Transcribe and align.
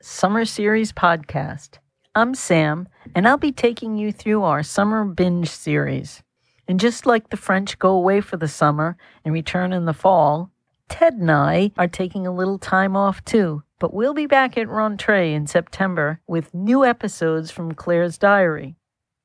Summer 0.00 0.44
Series 0.44 0.92
podcast. 0.92 1.78
I'm 2.14 2.36
Sam, 2.36 2.88
and 3.16 3.26
I'll 3.26 3.36
be 3.36 3.50
taking 3.50 3.96
you 3.96 4.12
through 4.12 4.44
our 4.44 4.62
summer 4.62 5.04
binge 5.04 5.50
series. 5.50 6.22
And 6.68 6.78
just 6.78 7.04
like 7.04 7.30
the 7.30 7.36
French 7.36 7.76
go 7.78 7.90
away 7.90 8.20
for 8.20 8.36
the 8.36 8.46
summer 8.46 8.96
and 9.24 9.34
return 9.34 9.72
in 9.72 9.84
the 9.84 9.92
fall, 9.92 10.52
Ted 10.88 11.14
and 11.14 11.30
I 11.32 11.72
are 11.76 11.88
taking 11.88 12.28
a 12.28 12.34
little 12.34 12.58
time 12.58 12.96
off 12.96 13.24
too. 13.24 13.64
But 13.80 13.92
we'll 13.92 14.14
be 14.14 14.26
back 14.26 14.56
at 14.56 14.68
Rentrée 14.68 15.34
in 15.34 15.48
September 15.48 16.20
with 16.28 16.54
new 16.54 16.84
episodes 16.84 17.50
from 17.50 17.74
Claire's 17.74 18.18
Diary. 18.18 18.76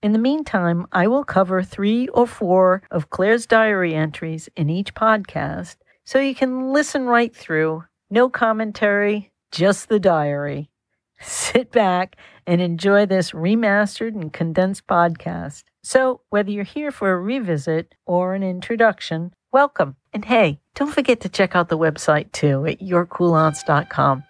In 0.01 0.11
the 0.11 0.17
meantime, 0.17 0.87
I 0.91 1.07
will 1.07 1.23
cover 1.23 1.61
three 1.61 2.07
or 2.07 2.25
four 2.25 2.81
of 2.89 3.11
Claire's 3.11 3.45
diary 3.45 3.93
entries 3.93 4.49
in 4.55 4.71
each 4.71 4.95
podcast 4.95 5.75
so 6.03 6.17
you 6.19 6.33
can 6.33 6.73
listen 6.73 7.05
right 7.05 7.33
through. 7.35 7.83
No 8.09 8.27
commentary, 8.27 9.30
just 9.51 9.89
the 9.89 9.99
diary. 9.99 10.69
Sit 11.21 11.71
back 11.71 12.15
and 12.47 12.61
enjoy 12.61 13.05
this 13.05 13.31
remastered 13.31 14.19
and 14.19 14.33
condensed 14.33 14.87
podcast. 14.87 15.63
So, 15.83 16.21
whether 16.29 16.49
you're 16.49 16.63
here 16.63 16.91
for 16.91 17.11
a 17.11 17.19
revisit 17.19 17.93
or 18.05 18.33
an 18.33 18.43
introduction, 18.43 19.33
welcome. 19.51 19.95
And 20.13 20.25
hey, 20.25 20.59
don't 20.75 20.93
forget 20.93 21.21
to 21.21 21.29
check 21.29 21.55
out 21.55 21.69
the 21.69 21.77
website 21.77 22.31
too 22.31 22.65
at 22.65 22.79
yourcoolaunts.com. 22.79 24.23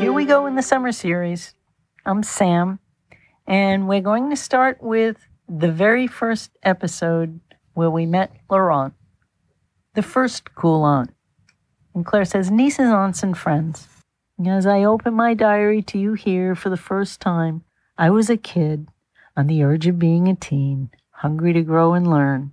Here 0.00 0.12
we 0.12 0.24
go 0.24 0.46
in 0.46 0.54
the 0.54 0.62
summer 0.62 0.92
series. 0.92 1.54
I'm 2.04 2.22
Sam, 2.22 2.78
and 3.46 3.88
we're 3.88 4.00
going 4.00 4.30
to 4.30 4.36
start 4.36 4.78
with 4.80 5.27
the 5.48 5.72
very 5.72 6.06
first 6.06 6.50
episode 6.62 7.40
where 7.72 7.90
we 7.90 8.04
met 8.04 8.32
Laurent, 8.50 8.92
the 9.94 10.02
first 10.02 10.54
cool 10.54 10.84
aunt. 10.84 11.10
And 11.94 12.04
Claire 12.04 12.26
says, 12.26 12.50
Nieces, 12.50 12.90
aunts, 12.90 13.22
and 13.22 13.36
friends. 13.36 13.88
As 14.46 14.66
I 14.66 14.84
open 14.84 15.14
my 15.14 15.34
diary 15.34 15.82
to 15.82 15.98
you 15.98 16.12
here 16.12 16.54
for 16.54 16.68
the 16.68 16.76
first 16.76 17.20
time, 17.20 17.64
I 17.96 18.10
was 18.10 18.28
a 18.30 18.36
kid 18.36 18.88
on 19.36 19.46
the 19.46 19.64
urge 19.64 19.86
of 19.86 19.98
being 19.98 20.28
a 20.28 20.34
teen, 20.34 20.90
hungry 21.10 21.52
to 21.54 21.62
grow 21.62 21.94
and 21.94 22.08
learn. 22.08 22.52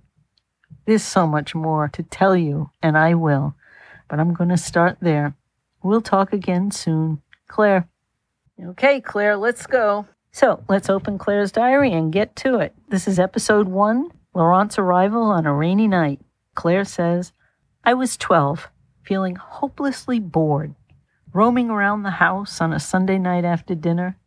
There's 0.86 1.02
so 1.02 1.26
much 1.26 1.54
more 1.54 1.88
to 1.88 2.02
tell 2.02 2.36
you, 2.36 2.70
and 2.82 2.96
I 2.96 3.14
will, 3.14 3.54
but 4.08 4.18
I'm 4.18 4.34
going 4.34 4.50
to 4.50 4.56
start 4.56 4.98
there. 5.00 5.34
We'll 5.82 6.00
talk 6.00 6.32
again 6.32 6.70
soon. 6.70 7.22
Claire. 7.46 7.88
Okay, 8.60 9.00
Claire, 9.00 9.36
let's 9.36 9.66
go. 9.66 10.06
So 10.36 10.62
let's 10.68 10.90
open 10.90 11.16
Claire's 11.16 11.50
diary 11.50 11.94
and 11.94 12.12
get 12.12 12.36
to 12.36 12.58
it. 12.58 12.74
This 12.90 13.08
is 13.08 13.18
episode 13.18 13.68
one 13.68 14.10
Laurent's 14.34 14.78
arrival 14.78 15.22
on 15.22 15.46
a 15.46 15.54
rainy 15.54 15.88
night. 15.88 16.20
Claire 16.54 16.84
says, 16.84 17.32
I 17.84 17.94
was 17.94 18.18
12, 18.18 18.68
feeling 19.02 19.36
hopelessly 19.36 20.20
bored, 20.20 20.74
roaming 21.32 21.70
around 21.70 22.02
the 22.02 22.20
house 22.20 22.60
on 22.60 22.74
a 22.74 22.78
Sunday 22.78 23.16
night 23.16 23.46
after 23.46 23.74
dinner. 23.74 24.18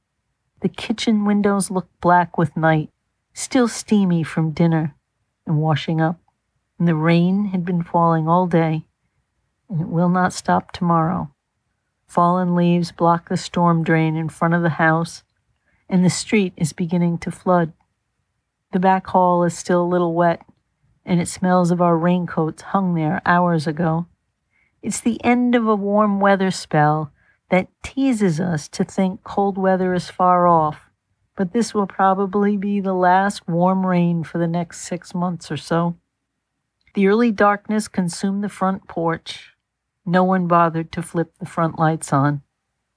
The 0.61 0.69
kitchen 0.69 1.25
windows 1.25 1.69
looked 1.69 2.01
black 2.01 2.39
with 2.39 2.57
night, 2.57 2.89
still 3.35 3.67
steamy 3.67 4.23
from 4.23 4.49
dinner 4.49 4.95
and 5.45 5.57
washing 5.59 6.01
up 6.01 6.19
and 6.79 6.87
the 6.87 6.95
rain 6.95 7.49
had 7.49 7.63
been 7.63 7.83
falling 7.83 8.27
all 8.27 8.47
day, 8.47 8.83
and 9.69 9.79
it 9.79 9.89
will 9.89 10.09
not 10.09 10.33
stop 10.33 10.71
tomorrow. 10.71 11.29
Fallen 12.07 12.55
leaves 12.55 12.91
block 12.91 13.29
the 13.29 13.37
storm 13.37 13.83
drain 13.83 14.15
in 14.15 14.27
front 14.27 14.55
of 14.55 14.63
the 14.63 14.69
house, 14.69 15.21
and 15.89 16.05
the 16.05 16.09
street 16.09 16.53
is 16.55 16.71
beginning 16.71 17.17
to 17.19 17.31
flood. 17.31 17.73
The 18.71 18.79
back 18.79 19.07
hall 19.07 19.43
is 19.43 19.57
still 19.57 19.81
a 19.81 19.83
little 19.83 20.13
wet, 20.13 20.45
and 21.03 21.19
it 21.19 21.27
smells 21.27 21.71
of 21.71 21.81
our 21.81 21.97
raincoats 21.97 22.61
hung 22.61 22.93
there 22.93 23.21
hours 23.25 23.65
ago. 23.65 24.05
It's 24.81 25.01
the 25.01 25.23
end 25.23 25.55
of 25.55 25.67
a 25.67 25.75
warm 25.75 26.19
weather 26.19 26.51
spell 26.51 27.11
that 27.49 27.67
teases 27.83 28.39
us 28.39 28.67
to 28.69 28.83
think 28.83 29.23
cold 29.23 29.57
weather 29.57 29.93
is 29.93 30.09
far 30.09 30.47
off, 30.47 30.89
but 31.35 31.51
this 31.51 31.73
will 31.73 31.87
probably 31.87 32.55
be 32.55 32.79
the 32.79 32.93
last 32.93 33.47
warm 33.47 33.85
rain 33.85 34.23
for 34.23 34.37
the 34.37 34.47
next 34.47 34.81
six 34.81 35.15
months 35.15 35.51
or 35.51 35.57
so. 35.57 35.97
The 36.93 37.07
early 37.07 37.31
darkness 37.31 37.87
consumed 37.87 38.43
the 38.43 38.49
front 38.49 38.87
porch. 38.87 39.55
No 40.05 40.23
one 40.23 40.47
bothered 40.47 40.91
to 40.91 41.01
flip 41.01 41.33
the 41.39 41.45
front 41.45 41.79
lights 41.79 42.13
on. 42.13 42.41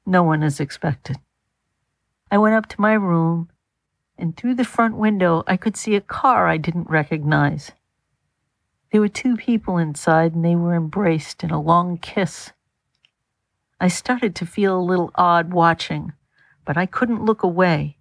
No 0.05 0.23
one 0.23 0.43
is 0.43 0.61
expected. 0.61 1.19
I 2.33 2.39
went 2.39 2.55
up 2.55 2.65
to 2.69 2.81
my 2.81 2.95
room, 2.95 3.51
and 4.17 4.35
through 4.35 4.55
the 4.55 4.65
front 4.65 4.97
window 4.97 5.45
I 5.47 5.59
could 5.59 5.77
see 5.77 5.97
a 5.97 6.01
car 6.01 6.49
I 6.49 6.57
didn't 6.57 6.89
recognize. 6.89 7.73
There 8.91 9.03
were 9.03 9.09
two 9.09 9.37
people 9.37 9.77
inside, 9.77 10.35
and 10.35 10.43
they 10.43 10.57
were 10.57 10.75
embraced 10.75 11.45
in 11.45 11.51
a 11.51 11.61
long 11.61 11.99
kiss. 11.99 12.53
I 13.79 13.89
started 13.89 14.35
to 14.37 14.47
feel 14.47 14.79
a 14.79 14.81
little 14.81 15.11
odd 15.15 15.53
watching, 15.53 16.15
but 16.65 16.79
I 16.79 16.87
couldn't 16.87 17.23
look 17.23 17.43
away. 17.43 17.99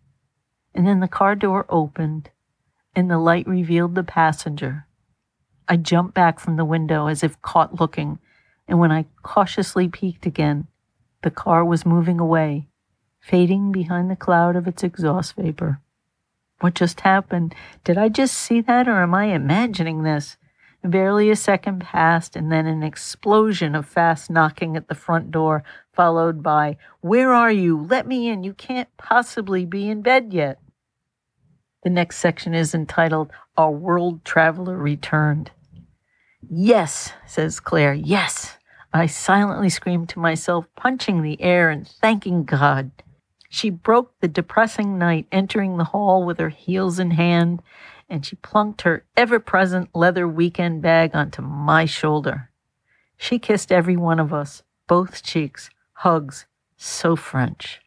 And 0.74 0.88
then 0.88 1.02
the 1.02 1.10
car 1.10 1.36
door 1.36 1.66
opened, 1.68 2.30
and 2.96 3.12
the 3.12 3.18
light 3.18 3.46
revealed 3.46 3.96
the 3.96 4.04
passenger. 4.04 4.88
I 5.68 5.76
jumped 5.76 6.14
back 6.14 6.40
from 6.40 6.56
the 6.56 6.64
window 6.64 7.08
as 7.08 7.22
if 7.22 7.42
caught 7.42 7.82
looking, 7.82 8.18
and 8.66 8.80
when 8.80 8.94
I 8.94 9.08
cautiously 9.24 9.90
peeked 9.90 10.26
again, 10.26 10.68
the 11.22 11.32
car 11.32 11.66
was 11.66 11.86
moving 11.86 12.22
away, 12.22 12.70
fading 13.22 13.72
behind 13.72 14.10
the 14.10 14.16
cloud 14.16 14.56
of 14.56 14.68
its 14.68 14.84
exhaust 14.84 15.36
vapor. 15.36 15.80
What 16.60 16.74
just 16.76 17.02
happened? 17.02 17.56
Did 17.84 17.98
I 17.98 18.10
just 18.10 18.36
see 18.36 18.62
that, 18.62 18.88
or 18.88 19.02
am 19.02 19.14
I 19.14 19.26
imagining 19.26 20.04
this? 20.04 20.38
Barely 20.84 21.30
a 21.30 21.36
second 21.36 21.82
passed, 21.82 22.36
and 22.36 22.52
then 22.52 22.66
an 22.66 22.84
explosion 22.84 23.76
of 23.76 23.86
fast 23.86 24.30
knocking 24.30 24.76
at 24.76 24.88
the 24.88 24.96
front 24.96 25.32
door, 25.32 25.64
followed 25.94 26.42
by, 26.42 26.78
Where 27.02 27.32
are 27.34 27.52
you? 27.52 27.80
Let 27.80 28.08
me 28.08 28.28
in. 28.28 28.44
You 28.44 28.54
can't 28.54 28.90
possibly 28.98 29.66
be 29.66 29.90
in 29.90 30.02
bed 30.02 30.34
yet. 30.34 30.60
The 31.84 31.90
next 31.90 32.18
section 32.18 32.54
is 32.54 32.76
entitled 32.76 33.32
Our 33.58 33.72
World 33.72 34.26
Traveler 34.26 34.78
Returned. 34.78 35.52
Yes, 36.48 37.14
says 37.26 37.60
Claire, 37.60 37.94
yes. 37.94 38.58
I 38.94 39.06
silently 39.06 39.70
screamed 39.70 40.10
to 40.10 40.20
myself, 40.20 40.66
punching 40.76 41.22
the 41.22 41.42
air 41.42 41.70
and 41.70 41.88
thanking 41.88 42.44
God. 42.44 42.92
She 43.54 43.70
broke 43.70 44.18
the 44.22 44.30
depressing 44.30 44.98
night, 44.98 45.28
entering 45.30 45.76
the 45.76 45.84
hall 45.84 46.24
with 46.24 46.40
her 46.40 46.48
heels 46.48 47.00
in 47.00 47.12
hand, 47.12 47.62
and 48.10 48.26
she 48.26 48.38
plunked 48.38 48.84
her 48.84 49.04
ever 49.18 49.42
present 49.42 49.90
leather 49.94 50.26
weekend 50.26 50.82
bag 50.82 51.14
onto 51.14 51.42
my 51.42 51.84
shoulder. 51.84 52.50
She 53.18 53.40
kissed 53.40 53.70
every 53.70 53.98
one 53.98 54.22
of 54.22 54.32
us, 54.32 54.64
both 54.88 55.22
cheeks, 55.22 55.70
hugs, 55.96 56.46
so 56.78 57.18
French. 57.18 57.82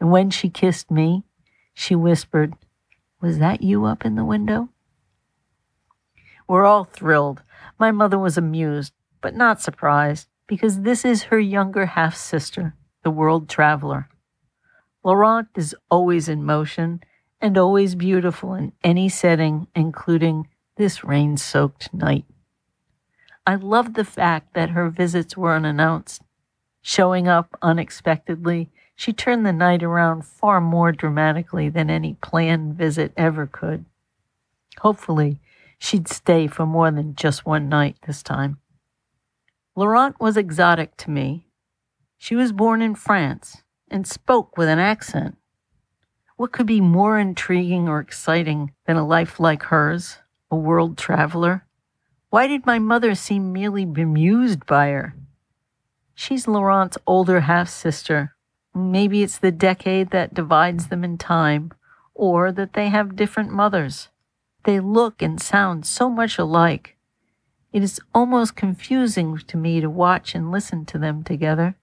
And 0.00 0.10
when 0.10 0.30
she 0.30 0.48
kissed 0.48 0.90
me, 0.90 1.24
she 1.74 1.94
whispered, 1.94 2.54
Was 3.20 3.38
that 3.38 3.60
you 3.60 3.84
up 3.84 4.06
in 4.06 4.14
the 4.14 4.24
window? 4.24 4.70
We're 6.48 6.64
all 6.64 6.84
thrilled. 6.84 7.42
My 7.78 7.90
mother 7.90 8.18
was 8.18 8.38
amused, 8.38 8.94
but 9.20 9.34
not 9.36 9.60
surprised, 9.60 10.28
because 10.46 10.80
this 10.80 11.04
is 11.04 11.24
her 11.24 11.38
younger 11.38 11.84
half 11.84 12.16
sister, 12.16 12.74
the 13.02 13.10
world 13.10 13.50
traveler. 13.50 14.08
Laurent 15.06 15.46
is 15.54 15.72
always 15.88 16.28
in 16.28 16.42
motion 16.42 17.00
and 17.40 17.56
always 17.56 17.94
beautiful 17.94 18.54
in 18.54 18.72
any 18.82 19.08
setting, 19.08 19.68
including 19.72 20.48
this 20.74 21.04
rain 21.04 21.36
soaked 21.36 21.94
night. 21.94 22.24
I 23.46 23.54
love 23.54 23.94
the 23.94 24.04
fact 24.04 24.54
that 24.54 24.70
her 24.70 24.90
visits 24.90 25.36
were 25.36 25.54
unannounced. 25.54 26.22
Showing 26.82 27.28
up 27.28 27.56
unexpectedly, 27.62 28.68
she 28.96 29.12
turned 29.12 29.46
the 29.46 29.52
night 29.52 29.84
around 29.84 30.26
far 30.26 30.60
more 30.60 30.90
dramatically 30.90 31.68
than 31.68 31.88
any 31.88 32.14
planned 32.14 32.74
visit 32.74 33.12
ever 33.16 33.46
could. 33.46 33.84
Hopefully, 34.80 35.38
She'd 35.78 36.08
stay 36.08 36.46
for 36.46 36.66
more 36.66 36.90
than 36.90 37.14
just 37.14 37.46
one 37.46 37.68
night 37.68 37.96
this 38.06 38.22
time. 38.22 38.58
Laurent 39.74 40.18
was 40.18 40.36
exotic 40.36 40.96
to 40.96 41.10
me. 41.10 41.46
She 42.16 42.34
was 42.34 42.50
born 42.50 42.80
in 42.80 42.94
France 42.94 43.62
and 43.90 44.06
spoke 44.06 44.56
with 44.56 44.68
an 44.68 44.78
accent. 44.78 45.36
What 46.36 46.52
could 46.52 46.66
be 46.66 46.80
more 46.80 47.18
intriguing 47.18 47.88
or 47.88 48.00
exciting 48.00 48.72
than 48.86 48.96
a 48.96 49.06
life 49.06 49.40
like 49.40 49.64
hers, 49.64 50.18
a 50.50 50.56
world 50.56 50.98
traveler? 50.98 51.66
Why 52.28 52.46
did 52.46 52.66
my 52.66 52.78
mother 52.78 53.14
seem 53.14 53.52
merely 53.52 53.84
bemused 53.84 54.66
by 54.66 54.88
her? 54.88 55.14
She's 56.14 56.48
Laurent's 56.48 56.98
older 57.06 57.40
half 57.40 57.68
sister. 57.68 58.34
Maybe 58.74 59.22
it's 59.22 59.38
the 59.38 59.52
decade 59.52 60.10
that 60.10 60.34
divides 60.34 60.88
them 60.88 61.04
in 61.04 61.16
time, 61.18 61.72
or 62.14 62.52
that 62.52 62.74
they 62.74 62.88
have 62.88 63.16
different 63.16 63.50
mothers. 63.50 64.08
They 64.64 64.80
look 64.80 65.22
and 65.22 65.40
sound 65.40 65.86
so 65.86 66.10
much 66.10 66.38
alike. 66.38 66.96
It 67.72 67.82
is 67.82 68.00
almost 68.14 68.56
confusing 68.56 69.38
to 69.46 69.56
me 69.56 69.80
to 69.80 69.88
watch 69.88 70.34
and 70.34 70.50
listen 70.50 70.84
to 70.86 70.98
them 70.98 71.22
together. 71.22 71.76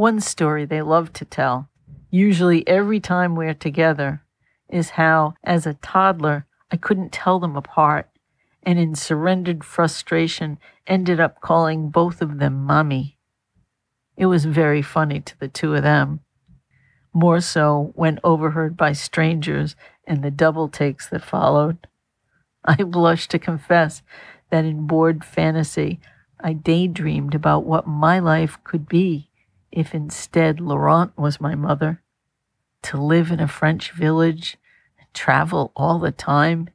One 0.00 0.20
story 0.20 0.64
they 0.64 0.80
love 0.80 1.12
to 1.12 1.26
tell, 1.26 1.68
usually 2.08 2.66
every 2.66 3.00
time 3.00 3.34
we're 3.34 3.52
together, 3.52 4.22
is 4.66 4.96
how, 4.96 5.34
as 5.44 5.66
a 5.66 5.74
toddler, 5.74 6.46
I 6.70 6.78
couldn't 6.78 7.12
tell 7.12 7.38
them 7.38 7.54
apart, 7.54 8.08
and 8.62 8.78
in 8.78 8.94
surrendered 8.94 9.62
frustration 9.62 10.58
ended 10.86 11.20
up 11.20 11.42
calling 11.42 11.90
both 11.90 12.22
of 12.22 12.38
them 12.38 12.64
mommy. 12.64 13.18
It 14.16 14.24
was 14.24 14.46
very 14.46 14.80
funny 14.80 15.20
to 15.20 15.38
the 15.38 15.48
two 15.48 15.74
of 15.74 15.82
them. 15.82 16.20
More 17.12 17.42
so 17.42 17.92
when 17.94 18.20
overheard 18.24 18.78
by 18.78 18.92
strangers 18.92 19.76
and 20.06 20.24
the 20.24 20.30
double 20.30 20.70
takes 20.70 21.10
that 21.10 21.22
followed. 21.22 21.86
I 22.64 22.84
blush 22.84 23.28
to 23.28 23.38
confess 23.38 24.00
that 24.48 24.64
in 24.64 24.86
bored 24.86 25.26
fantasy, 25.26 26.00
I 26.42 26.54
daydreamed 26.54 27.34
about 27.34 27.66
what 27.66 27.86
my 27.86 28.18
life 28.18 28.56
could 28.64 28.88
be 28.88 29.26
if 29.72 29.94
instead 29.94 30.60
Laurent 30.60 31.16
was 31.16 31.40
my 31.40 31.54
mother. 31.54 32.02
To 32.84 33.00
live 33.00 33.30
in 33.30 33.40
a 33.40 33.48
French 33.48 33.92
village, 33.92 34.56
travel 35.12 35.72
all 35.76 35.98
the 35.98 36.12
time, 36.12 36.70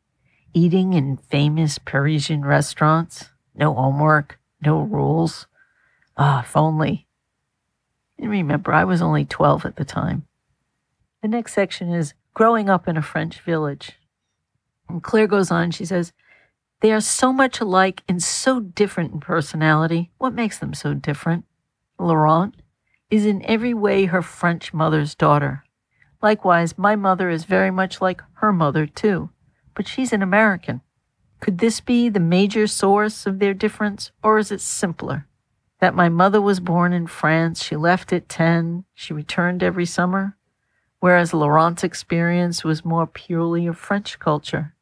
eating 0.53 0.94
in 0.94 1.18
famous 1.18 1.77
Parisian 1.77 2.45
restaurants, 2.45 3.30
no 3.53 3.74
homework, 3.74 4.39
no 4.62 4.80
rules. 4.80 5.47
Ah, 6.18 6.42
if 6.42 6.56
only. 6.56 7.07
And 8.18 8.30
remember, 8.30 8.71
I 8.71 8.86
was 8.86 9.01
only 9.01 9.25
12 9.25 9.65
at 9.65 9.75
the 9.75 9.86
time. 9.86 10.25
The 11.21 11.27
next 11.27 11.53
section 11.53 11.91
is 11.91 12.13
growing 12.33 12.69
up 12.69 12.88
in 12.88 12.98
a 12.98 13.01
French 13.01 13.41
village. 13.41 13.94
And 14.88 15.03
Claire 15.03 15.27
goes 15.27 15.51
on, 15.51 15.71
she 15.71 15.86
says, 15.86 16.13
They 16.81 16.91
are 16.94 17.01
so 17.01 17.33
much 17.33 17.59
alike 17.59 18.03
and 18.07 18.21
so 18.21 18.59
different 18.59 19.13
in 19.13 19.19
personality. 19.19 20.12
What 20.18 20.33
makes 20.33 20.59
them 20.59 20.74
so 20.74 20.94
different? 20.94 21.45
Laurent 21.98 22.56
is 23.09 23.25
in 23.25 23.45
every 23.45 23.73
way 23.73 24.05
her 24.05 24.21
French 24.21 24.73
mother's 24.73 25.15
daughter. 25.15 25.63
Likewise, 26.21 26.77
my 26.77 26.95
mother 26.95 27.29
is 27.29 27.45
very 27.45 27.71
much 27.71 28.01
like 28.01 28.21
her 28.35 28.51
mother, 28.51 28.85
too, 28.85 29.29
but 29.75 29.87
she's 29.87 30.11
an 30.11 30.21
American. 30.21 30.81
Could 31.39 31.59
this 31.59 31.79
be 31.81 32.09
the 32.09 32.19
major 32.19 32.65
source 32.65 33.25
of 33.25 33.39
their 33.39 33.53
difference, 33.53 34.11
or 34.23 34.39
is 34.39 34.51
it 34.51 34.61
simpler? 34.61 35.27
That 35.79 35.93
my 35.93 36.09
mother 36.09 36.41
was 36.41 36.59
born 36.59 36.93
in 36.93 37.07
France, 37.07 37.63
she 37.63 37.75
left 37.75 38.11
at 38.13 38.29
10, 38.29 38.85
she 38.93 39.13
returned 39.13 39.61
every 39.61 39.85
summer, 39.85 40.37
whereas 40.99 41.33
Laurent's 41.33 41.83
experience 41.83 42.63
was 42.63 42.85
more 42.85 43.05
purely 43.05 43.67
of 43.67 43.77
French 43.77 44.17
culture. 44.17 44.73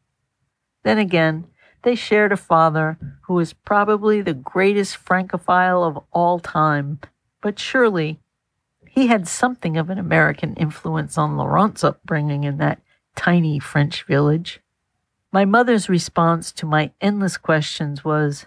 Then 0.83 0.97
again, 0.97 1.47
they 1.81 1.95
shared 1.95 2.31
a 2.31 2.37
father 2.37 2.97
who 3.23 3.33
was 3.33 3.51
probably 3.51 4.21
the 4.21 4.33
greatest 4.33 4.95
Francophile 4.95 5.83
of 5.83 5.99
all 6.13 6.39
time, 6.39 6.99
but 7.43 7.59
surely 7.59 8.19
he 8.89 9.07
had 9.07 9.27
something 9.27 9.77
of 9.77 9.89
an 9.89 9.99
American 9.99 10.55
influence 10.55 11.17
on 11.17 11.37
Laurent's 11.37 11.83
upbringing 11.83 12.45
in 12.45 12.57
that 12.57 12.81
tiny 13.15 13.59
French 13.59 14.03
village. 14.05 14.61
My 15.31 15.45
mother's 15.45 15.89
response 15.89 16.51
to 16.53 16.65
my 16.65 16.91
endless 17.01 17.37
questions 17.37 18.03
was, 18.03 18.45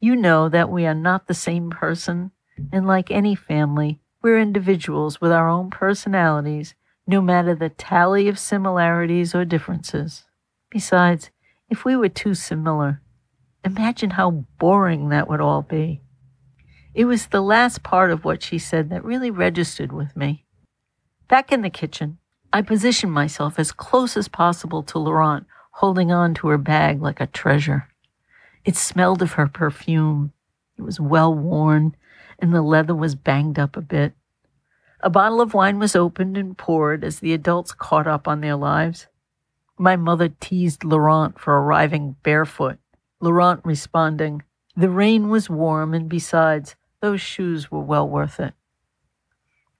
You 0.00 0.16
know 0.16 0.48
that 0.48 0.70
we 0.70 0.86
are 0.86 0.94
not 0.94 1.28
the 1.28 1.34
same 1.34 1.70
person, 1.70 2.32
and 2.72 2.86
like 2.86 3.10
any 3.10 3.34
family, 3.34 4.00
we're 4.22 4.40
individuals 4.40 5.20
with 5.20 5.30
our 5.30 5.48
own 5.48 5.70
personalities, 5.70 6.74
no 7.06 7.20
matter 7.20 7.54
the 7.54 7.68
tally 7.68 8.28
of 8.28 8.38
similarities 8.38 9.34
or 9.34 9.44
differences. 9.44 10.24
Besides, 10.68 11.30
if 11.70 11.84
we 11.84 11.96
were 11.96 12.08
too 12.08 12.34
similar, 12.34 13.00
imagine 13.64 14.10
how 14.10 14.30
boring 14.58 15.10
that 15.10 15.28
would 15.28 15.40
all 15.40 15.62
be. 15.62 16.01
It 16.94 17.06
was 17.06 17.26
the 17.26 17.40
last 17.40 17.82
part 17.82 18.10
of 18.10 18.24
what 18.24 18.42
she 18.42 18.58
said 18.58 18.90
that 18.90 19.04
really 19.04 19.30
registered 19.30 19.92
with 19.92 20.14
me. 20.14 20.44
Back 21.26 21.50
in 21.50 21.62
the 21.62 21.70
kitchen, 21.70 22.18
I 22.52 22.60
positioned 22.60 23.12
myself 23.12 23.58
as 23.58 23.72
close 23.72 24.14
as 24.14 24.28
possible 24.28 24.82
to 24.82 24.98
Laurent, 24.98 25.46
holding 25.70 26.12
on 26.12 26.34
to 26.34 26.48
her 26.48 26.58
bag 26.58 27.00
like 27.00 27.18
a 27.18 27.26
treasure. 27.26 27.88
It 28.66 28.76
smelled 28.76 29.22
of 29.22 29.32
her 29.32 29.46
perfume. 29.46 30.32
It 30.76 30.82
was 30.82 31.00
well 31.00 31.34
worn, 31.34 31.96
and 32.38 32.52
the 32.52 32.60
leather 32.60 32.94
was 32.94 33.14
banged 33.14 33.58
up 33.58 33.74
a 33.74 33.80
bit. 33.80 34.12
A 35.00 35.08
bottle 35.08 35.40
of 35.40 35.54
wine 35.54 35.78
was 35.78 35.96
opened 35.96 36.36
and 36.36 36.56
poured 36.56 37.02
as 37.04 37.20
the 37.20 37.32
adults 37.32 37.72
caught 37.72 38.06
up 38.06 38.28
on 38.28 38.42
their 38.42 38.54
lives. 38.54 39.06
My 39.78 39.96
mother 39.96 40.28
teased 40.28 40.84
Laurent 40.84 41.40
for 41.40 41.58
arriving 41.58 42.16
barefoot, 42.22 42.78
Laurent 43.18 43.62
responding, 43.64 44.42
The 44.76 44.90
rain 44.90 45.30
was 45.30 45.48
warm, 45.48 45.94
and 45.94 46.08
besides, 46.08 46.76
those 47.02 47.20
shoes 47.20 47.70
were 47.70 47.80
well 47.80 48.08
worth 48.08 48.40
it. 48.40 48.54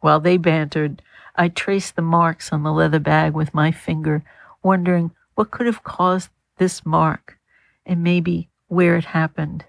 While 0.00 0.20
they 0.20 0.36
bantered, 0.36 1.00
I 1.36 1.48
traced 1.48 1.96
the 1.96 2.02
marks 2.02 2.52
on 2.52 2.64
the 2.64 2.72
leather 2.72 2.98
bag 2.98 3.32
with 3.32 3.54
my 3.54 3.70
finger, 3.70 4.24
wondering 4.62 5.12
what 5.34 5.50
could 5.50 5.66
have 5.66 5.84
caused 5.84 6.28
this 6.58 6.84
mark 6.84 7.38
and 7.86 8.02
maybe 8.02 8.50
where 8.66 8.96
it 8.96 9.06
happened. 9.06 9.64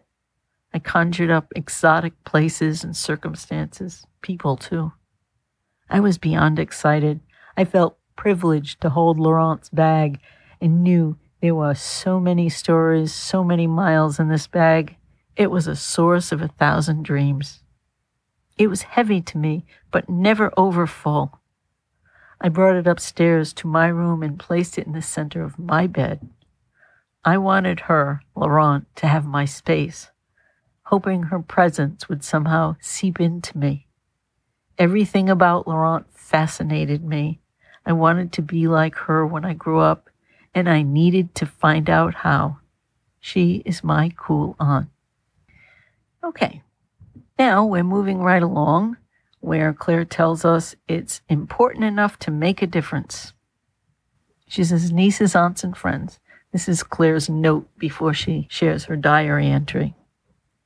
I 0.73 0.79
conjured 0.79 1.29
up 1.29 1.53
exotic 1.55 2.21
places 2.23 2.83
and 2.83 2.97
circumstances, 2.97 4.05
people 4.21 4.57
too. 4.57 4.91
I 5.89 5.99
was 5.99 6.17
beyond 6.17 6.57
excited. 6.57 7.19
I 7.55 7.65
felt 7.65 7.99
privileged 8.15 8.81
to 8.81 8.89
hold 8.89 9.19
Laurent's 9.19 9.69
bag 9.69 10.19
and 10.59 10.83
knew 10.83 11.17
there 11.41 11.53
were 11.53 11.75
so 11.75 12.19
many 12.19 12.49
stories, 12.49 13.13
so 13.13 13.43
many 13.43 13.67
miles 13.67 14.19
in 14.19 14.29
this 14.29 14.47
bag, 14.47 14.95
it 15.35 15.49
was 15.49 15.67
a 15.67 15.75
source 15.75 16.31
of 16.31 16.41
a 16.41 16.47
thousand 16.47 17.03
dreams. 17.03 17.61
It 18.57 18.67
was 18.67 18.83
heavy 18.83 19.21
to 19.21 19.37
me, 19.37 19.65
but 19.91 20.09
never 20.09 20.51
over 20.57 20.85
full. 20.85 21.39
I 22.39 22.49
brought 22.49 22.75
it 22.75 22.87
upstairs 22.87 23.53
to 23.53 23.67
my 23.67 23.87
room 23.87 24.21
and 24.21 24.37
placed 24.37 24.77
it 24.77 24.85
in 24.85 24.93
the 24.93 25.01
center 25.01 25.43
of 25.43 25.57
my 25.57 25.87
bed. 25.87 26.29
I 27.25 27.37
wanted 27.37 27.81
her, 27.81 28.21
Laurent, 28.35 28.85
to 28.97 29.07
have 29.07 29.25
my 29.25 29.45
space, 29.45 30.11
hoping 30.83 31.23
her 31.23 31.39
presence 31.39 32.09
would 32.09 32.23
somehow 32.23 32.75
seep 32.79 33.19
into 33.19 33.57
me. 33.57 33.87
Everything 34.77 35.29
about 35.29 35.67
Laurent 35.67 36.05
fascinated 36.13 37.03
me. 37.03 37.39
I 37.85 37.93
wanted 37.93 38.33
to 38.33 38.41
be 38.41 38.67
like 38.67 38.95
her 38.95 39.25
when 39.25 39.45
I 39.45 39.53
grew 39.53 39.79
up, 39.79 40.09
and 40.53 40.69
I 40.69 40.81
needed 40.81 41.33
to 41.35 41.45
find 41.45 41.89
out 41.89 42.13
how. 42.13 42.57
She 43.19 43.63
is 43.65 43.83
my 43.83 44.13
cool 44.17 44.55
aunt. 44.59 44.89
Okay, 46.23 46.63
now 47.37 47.65
we're 47.65 47.83
moving 47.83 48.19
right 48.19 48.41
along 48.41 48.97
where 49.41 49.73
Claire 49.73 50.05
tells 50.05 50.45
us 50.45 50.73
it's 50.87 51.21
important 51.27 51.83
enough 51.83 52.17
to 52.19 52.31
make 52.31 52.61
a 52.61 52.67
difference. 52.67 53.33
She 54.47 54.63
says, 54.63 54.89
nieces, 54.93 55.35
aunts, 55.35 55.65
and 55.65 55.75
friends. 55.75 56.21
This 56.53 56.69
is 56.69 56.81
Claire's 56.81 57.29
note 57.29 57.67
before 57.77 58.13
she 58.13 58.47
shares 58.49 58.85
her 58.85 58.95
diary 58.95 59.47
entry. 59.47 59.95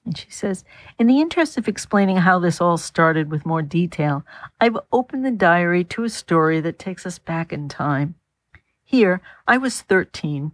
And 0.05 0.15
she 0.15 0.29
says, 0.29 0.63
In 0.99 1.07
the 1.07 1.19
interest 1.19 1.57
of 1.57 1.67
explaining 1.67 2.17
how 2.17 2.37
this 2.37 2.61
all 2.61 2.77
started 2.77 3.31
with 3.31 3.45
more 3.45 3.63
detail, 3.63 4.23
I've 4.61 4.77
opened 4.91 5.25
the 5.25 5.31
diary 5.31 5.83
to 5.85 6.03
a 6.03 6.09
story 6.09 6.61
that 6.61 6.77
takes 6.77 7.03
us 7.05 7.17
back 7.17 7.51
in 7.51 7.69
time. 7.69 8.13
Here, 8.83 9.21
I 9.47 9.57
was 9.57 9.81
13. 9.81 10.51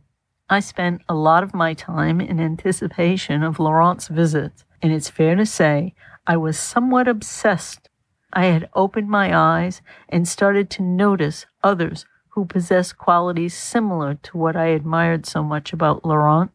I 0.49 0.61
spent 0.61 1.01
a 1.09 1.13
lot 1.13 1.43
of 1.43 1.53
my 1.53 1.73
time 1.73 2.21
in 2.21 2.39
anticipation 2.39 3.43
of 3.43 3.59
Laurent's 3.59 4.07
visit 4.07 4.63
and 4.83 4.91
it's 4.91 5.09
fair 5.09 5.33
to 5.35 5.45
say 5.45 5.95
I 6.27 6.35
was 6.35 6.59
somewhat 6.59 7.07
obsessed. 7.07 7.89
I 8.33 8.45
had 8.45 8.69
opened 8.73 9.09
my 9.09 9.35
eyes 9.35 9.81
and 10.09 10.27
started 10.27 10.69
to 10.71 10.83
notice 10.83 11.45
others 11.63 12.05
who 12.31 12.45
possessed 12.45 12.97
qualities 12.97 13.53
similar 13.53 14.15
to 14.15 14.37
what 14.37 14.57
I 14.57 14.67
admired 14.67 15.25
so 15.25 15.41
much 15.41 15.71
about 15.71 16.03
Laurent. 16.03 16.51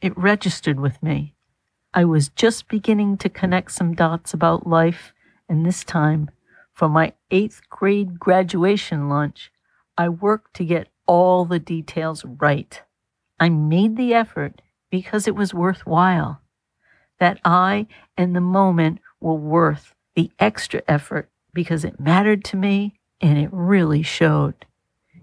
It 0.00 0.16
registered 0.16 0.80
with 0.80 1.02
me. 1.02 1.34
I 1.92 2.04
was 2.04 2.30
just 2.30 2.68
beginning 2.68 3.18
to 3.18 3.28
connect 3.28 3.72
some 3.72 3.94
dots 3.94 4.32
about 4.32 4.66
life, 4.66 5.12
and 5.48 5.66
this 5.66 5.84
time, 5.84 6.30
for 6.72 6.88
my 6.88 7.12
eighth 7.30 7.60
grade 7.68 8.18
graduation 8.18 9.08
lunch, 9.08 9.50
I 9.96 10.08
worked 10.08 10.54
to 10.56 10.64
get 10.64 10.88
all 11.06 11.44
the 11.44 11.58
details 11.58 12.24
right. 12.24 12.80
I 13.40 13.48
made 13.48 13.96
the 13.96 14.14
effort 14.14 14.62
because 14.90 15.26
it 15.26 15.34
was 15.34 15.52
worthwhile 15.52 16.40
that 17.18 17.40
I 17.44 17.86
and 18.16 18.34
the 18.34 18.40
moment 18.40 19.00
were 19.20 19.34
worth 19.34 19.94
the 20.14 20.30
extra 20.38 20.82
effort 20.88 21.30
because 21.52 21.84
it 21.84 22.00
mattered 22.00 22.44
to 22.44 22.56
me 22.56 22.98
and 23.20 23.38
it 23.38 23.50
really 23.52 24.02
showed. 24.02 24.66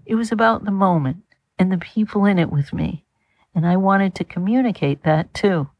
It 0.04 0.14
was 0.14 0.30
about 0.30 0.64
the 0.64 0.70
moment 0.70 1.22
and 1.58 1.72
the 1.72 1.78
people 1.78 2.24
in 2.24 2.38
it 2.38 2.50
with 2.50 2.72
me, 2.72 3.04
and 3.54 3.66
I 3.66 3.76
wanted 3.76 4.14
to 4.16 4.24
communicate 4.24 5.02
that 5.04 5.32
too. 5.32 5.70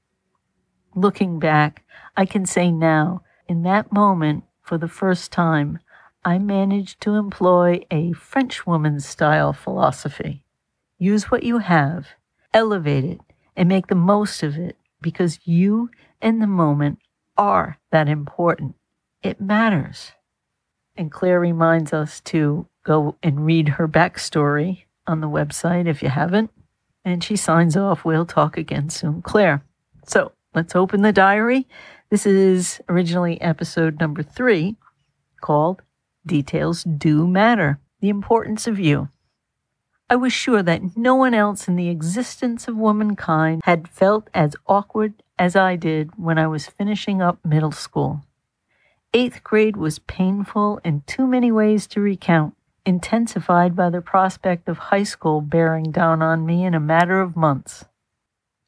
Looking 0.94 1.38
back, 1.38 1.84
I 2.16 2.24
can 2.24 2.46
say 2.46 2.70
now, 2.70 3.22
in 3.46 3.62
that 3.62 3.92
moment, 3.92 4.44
for 4.62 4.78
the 4.78 4.88
first 4.88 5.30
time, 5.30 5.78
I 6.24 6.38
managed 6.38 7.00
to 7.02 7.14
employ 7.14 7.82
a 7.90 8.12
Frenchwoman 8.12 9.00
style 9.00 9.52
philosophy. 9.52 10.42
Use 10.98 11.30
what 11.30 11.44
you 11.44 11.58
have, 11.58 12.08
elevate 12.52 13.04
it, 13.04 13.20
and 13.54 13.68
make 13.68 13.86
the 13.86 13.94
most 13.94 14.42
of 14.42 14.56
it 14.56 14.76
because 15.00 15.38
you 15.44 15.90
and 16.20 16.40
the 16.40 16.46
moment 16.46 16.98
are 17.36 17.78
that 17.90 18.08
important. 18.08 18.74
It 19.22 19.40
matters. 19.40 20.12
And 20.96 21.12
Claire 21.12 21.40
reminds 21.40 21.92
us 21.92 22.20
to 22.22 22.66
go 22.84 23.16
and 23.22 23.44
read 23.44 23.70
her 23.70 23.88
backstory 23.88 24.84
on 25.06 25.20
the 25.20 25.28
website 25.28 25.86
if 25.86 26.02
you 26.02 26.08
haven't. 26.08 26.50
And 27.04 27.22
she 27.22 27.36
signs 27.36 27.76
off, 27.76 28.04
We'll 28.04 28.26
talk 28.26 28.56
again 28.56 28.90
soon, 28.90 29.22
Claire. 29.22 29.62
So 30.06 30.32
let's 30.54 30.74
open 30.74 31.02
the 31.02 31.12
diary. 31.12 31.66
This 32.10 32.26
is 32.26 32.80
originally 32.88 33.40
episode 33.40 34.00
number 34.00 34.22
three 34.22 34.76
called 35.40 35.82
Details 36.24 36.84
Do 36.84 37.26
Matter 37.26 37.78
The 38.00 38.08
Importance 38.08 38.66
of 38.66 38.78
You. 38.78 39.08
I 40.08 40.16
was 40.16 40.32
sure 40.32 40.62
that 40.62 40.96
no 40.96 41.16
one 41.16 41.34
else 41.34 41.66
in 41.66 41.74
the 41.74 41.88
existence 41.88 42.68
of 42.68 42.76
womankind 42.76 43.62
had 43.64 43.88
felt 43.88 44.30
as 44.32 44.54
awkward 44.66 45.14
as 45.38 45.56
I 45.56 45.76
did 45.76 46.10
when 46.16 46.38
I 46.38 46.46
was 46.46 46.66
finishing 46.66 47.20
up 47.20 47.38
middle 47.44 47.72
school. 47.72 48.22
Eighth 49.12 49.42
grade 49.42 49.76
was 49.76 49.98
painful 50.00 50.80
in 50.84 51.02
too 51.06 51.26
many 51.26 51.50
ways 51.52 51.86
to 51.88 52.00
recount, 52.00 52.54
intensified 52.84 53.74
by 53.74 53.90
the 53.90 54.00
prospect 54.00 54.68
of 54.68 54.78
high 54.78 55.04
school 55.04 55.40
bearing 55.40 55.90
down 55.90 56.22
on 56.22 56.44
me 56.44 56.64
in 56.64 56.74
a 56.74 56.80
matter 56.80 57.20
of 57.20 57.36
months. 57.36 57.84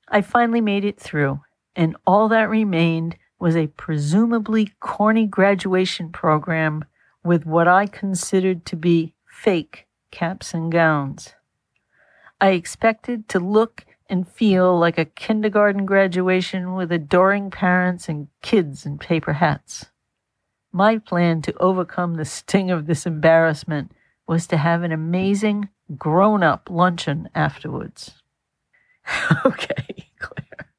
I 0.08 0.22
finally 0.22 0.60
made 0.60 0.84
it 0.84 0.98
through, 0.98 1.40
and 1.76 1.96
all 2.06 2.28
that 2.28 2.48
remained 2.48 3.16
was 3.38 3.56
a 3.56 3.66
presumably 3.68 4.72
corny 4.80 5.26
graduation 5.26 6.10
program 6.10 6.84
with 7.22 7.46
what 7.46 7.68
I 7.68 7.86
considered 7.86 8.64
to 8.66 8.76
be 8.76 9.14
fake 9.26 9.86
caps 10.10 10.54
and 10.54 10.72
gowns. 10.72 11.34
I 12.40 12.50
expected 12.50 13.28
to 13.30 13.38
look 13.38 13.84
and 14.08 14.28
feel 14.28 14.78
like 14.78 14.98
a 14.98 15.04
kindergarten 15.04 15.84
graduation 15.84 16.74
with 16.74 16.90
adoring 16.90 17.50
parents 17.50 18.08
and 18.08 18.28
kids 18.42 18.86
in 18.86 18.98
paper 18.98 19.34
hats. 19.34 19.86
My 20.72 20.98
plan 20.98 21.42
to 21.42 21.56
overcome 21.58 22.14
the 22.14 22.24
sting 22.24 22.70
of 22.70 22.86
this 22.86 23.06
embarrassment 23.06 23.92
was 24.26 24.46
to 24.48 24.56
have 24.56 24.82
an 24.82 24.92
amazing 24.92 25.68
grown 25.96 26.42
up 26.42 26.68
luncheon 26.70 27.28
afterwards. 27.34 28.22
okay, 29.46 30.08
Claire. 30.18 30.70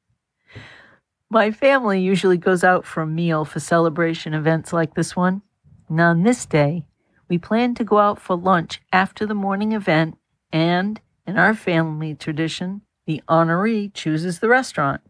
My 1.28 1.50
family 1.50 2.00
usually 2.00 2.38
goes 2.38 2.62
out 2.62 2.86
for 2.86 3.02
a 3.02 3.06
meal 3.06 3.44
for 3.44 3.60
celebration 3.60 4.34
events 4.34 4.72
like 4.72 4.94
this 4.94 5.16
one. 5.16 5.42
And 5.88 6.00
on 6.00 6.22
this 6.22 6.46
day, 6.46 6.86
we 7.28 7.38
plan 7.38 7.74
to 7.76 7.84
go 7.84 7.98
out 7.98 8.20
for 8.20 8.36
lunch 8.36 8.80
after 8.92 9.26
the 9.26 9.34
morning 9.34 9.72
event, 9.72 10.16
and 10.52 11.00
in 11.26 11.36
our 11.36 11.54
family 11.54 12.14
tradition, 12.14 12.82
the 13.10 13.22
honoree 13.28 13.92
chooses 13.92 14.38
the 14.38 14.48
restaurant. 14.48 15.00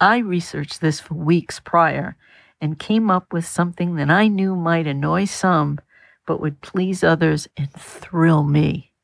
I 0.00 0.16
researched 0.16 0.80
this 0.80 1.00
for 1.00 1.12
weeks 1.12 1.60
prior 1.60 2.16
and 2.62 2.78
came 2.78 3.10
up 3.10 3.30
with 3.30 3.44
something 3.44 3.96
that 3.96 4.08
I 4.08 4.28
knew 4.28 4.56
might 4.56 4.86
annoy 4.86 5.26
some, 5.26 5.80
but 6.26 6.40
would 6.40 6.62
please 6.62 7.04
others 7.04 7.46
and 7.58 7.70
thrill 7.70 8.42
me. 8.42 8.94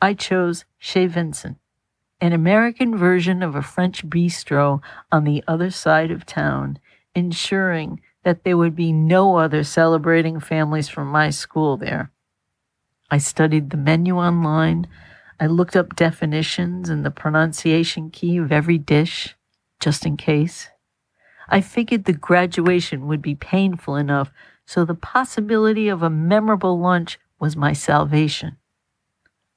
I 0.00 0.14
chose 0.14 0.64
Chez 0.78 1.08
Vincent, 1.08 1.56
an 2.20 2.32
American 2.32 2.96
version 2.96 3.42
of 3.42 3.56
a 3.56 3.62
French 3.62 4.08
bistro 4.08 4.80
on 5.10 5.24
the 5.24 5.42
other 5.48 5.70
side 5.70 6.12
of 6.12 6.24
town, 6.24 6.78
ensuring 7.16 8.00
that 8.22 8.44
there 8.44 8.56
would 8.56 8.76
be 8.76 8.92
no 8.92 9.38
other 9.38 9.64
celebrating 9.64 10.38
families 10.38 10.88
from 10.88 11.08
my 11.08 11.30
school 11.30 11.76
there. 11.76 12.12
I 13.10 13.18
studied 13.18 13.70
the 13.70 13.76
menu 13.76 14.18
online. 14.18 14.86
I 15.40 15.46
looked 15.46 15.76
up 15.76 15.96
definitions 15.96 16.88
and 16.88 17.04
the 17.04 17.10
pronunciation 17.10 18.10
key 18.10 18.36
of 18.36 18.52
every 18.52 18.78
dish, 18.78 19.36
just 19.80 20.06
in 20.06 20.16
case. 20.16 20.68
I 21.48 21.60
figured 21.60 22.04
the 22.04 22.12
graduation 22.12 23.06
would 23.06 23.20
be 23.20 23.34
painful 23.34 23.96
enough, 23.96 24.30
so 24.66 24.84
the 24.84 24.94
possibility 24.94 25.88
of 25.88 26.02
a 26.02 26.10
memorable 26.10 26.78
lunch 26.78 27.18
was 27.38 27.56
my 27.56 27.72
salvation. 27.72 28.56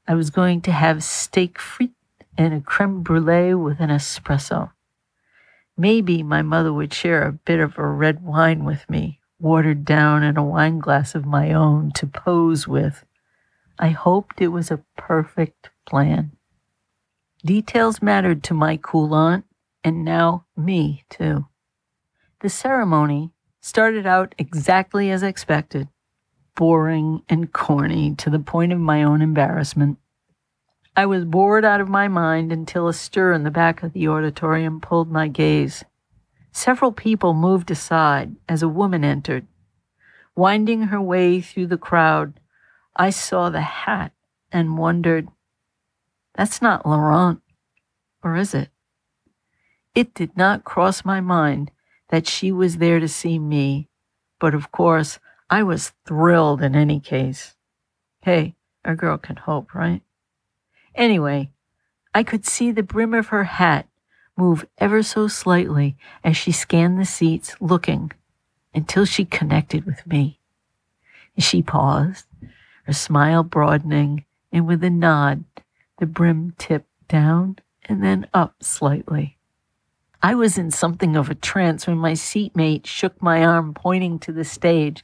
I 0.08 0.16
was 0.16 0.30
going 0.30 0.62
to 0.62 0.72
have 0.72 1.04
steak 1.04 1.58
frites 1.58 1.94
and 2.38 2.54
a 2.54 2.62
creme 2.62 3.04
brulee 3.04 3.54
with 3.54 3.80
an 3.80 3.90
espresso. 3.90 4.72
Maybe 5.78 6.24
my 6.24 6.42
mother 6.42 6.74
would 6.74 6.94
share 6.94 7.24
a 7.24 7.34
bit 7.34 7.60
of 7.60 7.78
a 7.78 7.86
red 7.86 8.24
wine 8.24 8.64
with 8.64 8.90
me, 8.90 9.20
watered 9.40 9.86
down 9.86 10.24
in 10.24 10.38
a 10.38 10.44
wine 10.44 10.80
glass 10.80 11.14
of 11.14 11.26
my 11.26 11.54
own 11.54 11.92
to 11.94 12.08
pose 12.08 12.68
with. 12.68 13.06
I 13.80 13.90
hoped 13.90 14.42
it 14.42 14.48
was 14.48 14.72
a 14.72 14.84
perfect 14.98 15.70
plan. 15.86 16.32
Details 17.46 18.02
mattered 18.02 18.44
to 18.44 18.54
my 18.54 18.78
cool 18.78 19.14
aunt, 19.14 19.46
and 19.84 20.04
now 20.04 20.46
me, 20.56 21.04
too. 21.10 21.46
The 22.42 22.50
ceremony 22.50 23.32
started 23.60 24.06
out 24.06 24.34
exactly 24.38 25.12
as 25.12 25.24
expected 25.24 25.88
boring 26.58 27.22
and 27.30 27.54
corny 27.54 28.16
to 28.16 28.32
the 28.32 28.40
point 28.40 28.74
of 28.74 28.80
my 28.80 29.04
own 29.04 29.22
embarrassment. 29.22 30.00
I 30.96 31.06
was 31.06 31.24
bored 31.24 31.64
out 31.64 31.80
of 31.80 31.88
my 31.88 32.08
mind 32.08 32.52
until 32.52 32.88
a 32.88 32.94
stir 32.94 33.32
in 33.34 33.44
the 33.44 33.52
back 33.52 33.84
of 33.84 33.94
the 33.94 34.08
auditorium 34.08 34.82
pulled 34.82 35.12
my 35.12 35.28
gaze. 35.28 35.86
Several 36.52 36.92
people 36.92 37.36
moved 37.36 37.70
aside 37.70 38.36
as 38.50 38.64
a 38.64 38.68
woman 38.68 39.04
entered. 39.04 39.46
Winding 40.36 40.84
her 40.84 41.00
way 41.00 41.40
through 41.40 41.68
the 41.68 41.78
crowd, 41.78 42.40
I 42.98 43.12
saw 43.12 43.50
the 43.50 43.62
hat 43.62 44.12
and 44.52 44.78
wondered, 44.78 45.28
that's 46.34 46.62
not 46.62 46.86
Laurent, 46.86 47.42
or 48.24 48.36
is 48.36 48.54
it? 48.54 48.70
It 49.94 50.14
did 50.14 50.36
not 50.36 50.64
cross 50.64 51.06
my 51.06 51.22
mind 51.22 51.72
that 52.10 52.28
she 52.28 52.52
was 52.52 52.78
there 52.78 53.00
to 53.00 53.08
see 53.08 53.40
me, 53.40 53.88
but 54.40 54.54
of 54.54 54.72
course, 54.72 55.20
I 55.50 55.64
was 55.64 55.94
thrilled 56.06 56.62
in 56.62 56.76
any 56.76 57.00
case. 57.00 57.56
Hey, 58.22 58.56
a 58.84 58.96
girl 58.96 59.18
can 59.18 59.36
hope, 59.38 59.74
right? 59.74 60.02
Anyway, 60.96 61.52
I 62.14 62.24
could 62.24 62.46
see 62.46 62.72
the 62.72 62.84
brim 62.84 63.14
of 63.14 63.28
her 63.28 63.44
hat 63.44 63.88
move 64.36 64.66
ever 64.78 65.02
so 65.04 65.28
slightly 65.28 65.98
as 66.24 66.38
she 66.38 66.52
scanned 66.52 67.00
the 67.00 67.06
seats, 67.06 67.56
looking 67.60 68.12
until 68.74 69.06
she 69.06 69.26
connected 69.26 69.86
with 69.86 70.06
me. 70.06 70.40
She 71.40 71.62
paused, 71.62 72.26
her 72.88 72.94
smile 72.94 73.44
broadening, 73.44 74.24
and 74.50 74.66
with 74.66 74.82
a 74.82 74.90
nod, 74.90 75.44
the 76.00 76.06
brim 76.06 76.54
tipped 76.58 76.90
down 77.10 77.58
and 77.84 78.02
then 78.02 78.26
up 78.34 78.56
slightly. 78.64 79.38
I 80.24 80.36
was 80.36 80.58
in 80.58 80.72
something 80.72 81.18
of 81.18 81.30
a 81.30 81.36
trance 81.36 81.86
when 81.86 81.98
my 81.98 82.14
seatmate 82.14 82.88
shook 82.88 83.22
my 83.22 83.44
arm, 83.44 83.74
pointing 83.74 84.20
to 84.20 84.32
the 84.32 84.46
stage. 84.46 85.04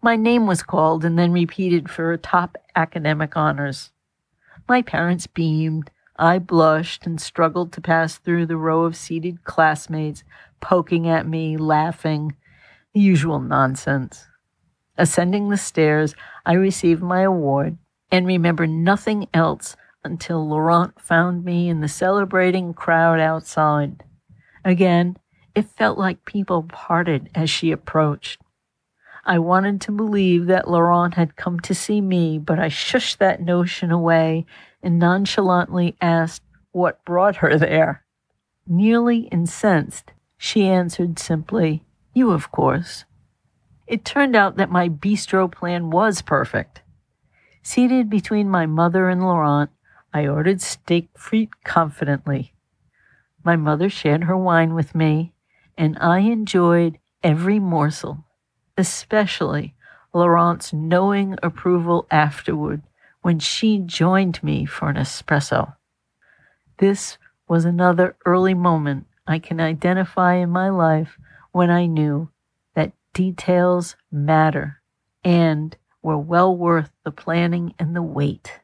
My 0.00 0.14
name 0.14 0.46
was 0.46 0.62
called 0.62 1.04
and 1.04 1.18
then 1.18 1.32
repeated 1.32 1.90
for 1.90 2.16
top 2.16 2.56
academic 2.76 3.36
honors. 3.36 3.90
My 4.68 4.80
parents 4.80 5.26
beamed. 5.26 5.90
I 6.16 6.38
blushed 6.38 7.06
and 7.06 7.20
struggled 7.20 7.72
to 7.72 7.80
pass 7.80 8.18
through 8.18 8.46
the 8.46 8.56
row 8.56 8.84
of 8.84 8.94
seated 8.94 9.42
classmates, 9.42 10.22
poking 10.60 11.08
at 11.08 11.26
me, 11.26 11.56
laughing. 11.56 12.36
The 12.94 13.00
usual 13.00 13.40
nonsense. 13.40 14.26
Ascending 14.96 15.48
the 15.48 15.56
stairs, 15.56 16.14
I 16.46 16.52
received 16.54 17.02
my 17.02 17.22
award 17.22 17.78
and 18.10 18.26
remember 18.26 18.66
nothing 18.66 19.26
else 19.34 19.76
until 20.04 20.46
Laurent 20.46 21.00
found 21.00 21.44
me 21.44 21.68
in 21.68 21.80
the 21.80 21.88
celebrating 21.88 22.74
crowd 22.74 23.18
outside. 23.18 24.04
Again, 24.64 25.16
it 25.54 25.70
felt 25.70 25.98
like 25.98 26.24
people 26.24 26.62
parted 26.64 27.30
as 27.34 27.50
she 27.50 27.72
approached. 27.72 28.40
I 29.24 29.38
wanted 29.38 29.80
to 29.82 29.92
believe 29.92 30.46
that 30.46 30.68
Laurent 30.68 31.14
had 31.14 31.36
come 31.36 31.58
to 31.60 31.74
see 31.74 32.00
me, 32.00 32.38
but 32.38 32.58
I 32.58 32.68
shushed 32.68 33.18
that 33.18 33.40
notion 33.40 33.90
away 33.90 34.44
and 34.82 34.98
nonchalantly 34.98 35.96
asked 36.00 36.42
what 36.72 37.04
brought 37.04 37.36
her 37.36 37.56
there. 37.56 38.04
Nearly 38.66 39.28
incensed, 39.32 40.12
she 40.36 40.66
answered 40.66 41.18
simply, 41.18 41.84
You, 42.12 42.32
of 42.32 42.50
course. 42.52 43.04
It 43.86 44.04
turned 44.04 44.34
out 44.34 44.56
that 44.56 44.70
my 44.70 44.88
bistro 44.88 45.50
plan 45.50 45.90
was 45.90 46.22
perfect. 46.22 46.82
Seated 47.62 48.08
between 48.08 48.48
my 48.48 48.66
mother 48.66 49.08
and 49.08 49.22
Laurent, 49.22 49.70
I 50.12 50.26
ordered 50.26 50.60
steak 50.60 51.12
frites 51.14 51.52
confidently. 51.64 52.54
My 53.42 53.56
mother 53.56 53.90
shared 53.90 54.24
her 54.24 54.36
wine 54.36 54.74
with 54.74 54.94
me, 54.94 55.32
and 55.76 55.98
I 56.00 56.20
enjoyed 56.20 56.98
every 57.22 57.58
morsel, 57.58 58.24
especially 58.78 59.74
Laurent's 60.14 60.72
knowing 60.72 61.36
approval 61.42 62.06
afterward 62.10 62.82
when 63.22 63.38
she 63.38 63.78
joined 63.78 64.42
me 64.42 64.64
for 64.64 64.88
an 64.88 64.96
espresso. 64.96 65.74
This 66.78 67.18
was 67.48 67.64
another 67.64 68.16
early 68.24 68.54
moment 68.54 69.06
I 69.26 69.38
can 69.38 69.60
identify 69.60 70.34
in 70.34 70.50
my 70.50 70.68
life 70.68 71.18
when 71.52 71.70
I 71.70 71.86
knew 71.86 72.30
details 73.14 73.96
matter 74.12 74.82
and 75.24 75.76
were 76.02 76.18
well 76.18 76.54
worth 76.54 76.90
the 77.04 77.10
planning 77.10 77.74
and 77.78 77.96
the 77.96 78.02
wait. 78.02 78.60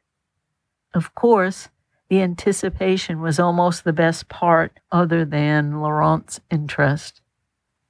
Of 0.93 1.15
course, 1.15 1.71
the 2.11 2.21
anticipation 2.21 3.21
was 3.21 3.39
almost 3.39 3.85
the 3.85 3.93
best 3.93 4.29
part, 4.29 4.79
other 4.93 5.25
than 5.25 5.81
Laurent's 5.81 6.41
interest. 6.51 7.23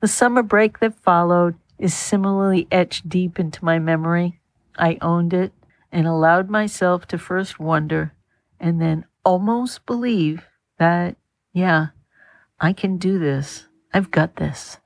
The 0.01 0.09
summer 0.09 0.43
break 0.43 0.79
that 0.79 1.01
followed 1.01 1.57
is 1.79 1.95
similarly 1.95 2.69
etched 2.71 3.09
deep 3.09 3.41
into 3.41 3.65
my 3.65 3.79
memory. 3.79 4.39
I 4.77 4.99
owned 5.01 5.33
it 5.33 5.53
and 5.91 6.07
allowed 6.07 6.49
myself 6.51 7.07
to 7.09 7.19
first 7.19 7.59
wonder 7.59 8.13
and 8.61 8.81
then 8.81 9.07
almost 9.25 9.87
believe 9.87 10.45
that, 10.79 11.17
yeah, 11.53 11.89
I 12.61 12.75
can 12.75 12.99
do 12.99 13.19
this. 13.19 13.67
I've 13.93 14.11
got 14.11 14.37
this. 14.37 14.79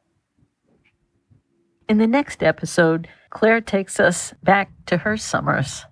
In 1.86 1.98
the 1.98 2.06
next 2.06 2.42
episode, 2.42 3.08
Claire 3.28 3.60
takes 3.60 4.00
us 4.00 4.32
back 4.42 4.70
to 4.86 4.98
her 4.98 5.18
summers. 5.18 5.84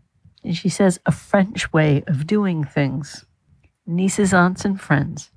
And 0.42 0.56
she 0.56 0.70
says, 0.70 0.98
a 1.04 1.12
French 1.12 1.70
way 1.70 2.02
of 2.06 2.26
doing 2.26 2.64
things. 2.64 3.26
Nieces, 3.86 4.32
aunts, 4.32 4.64
and 4.64 4.80
friends. 4.80 5.30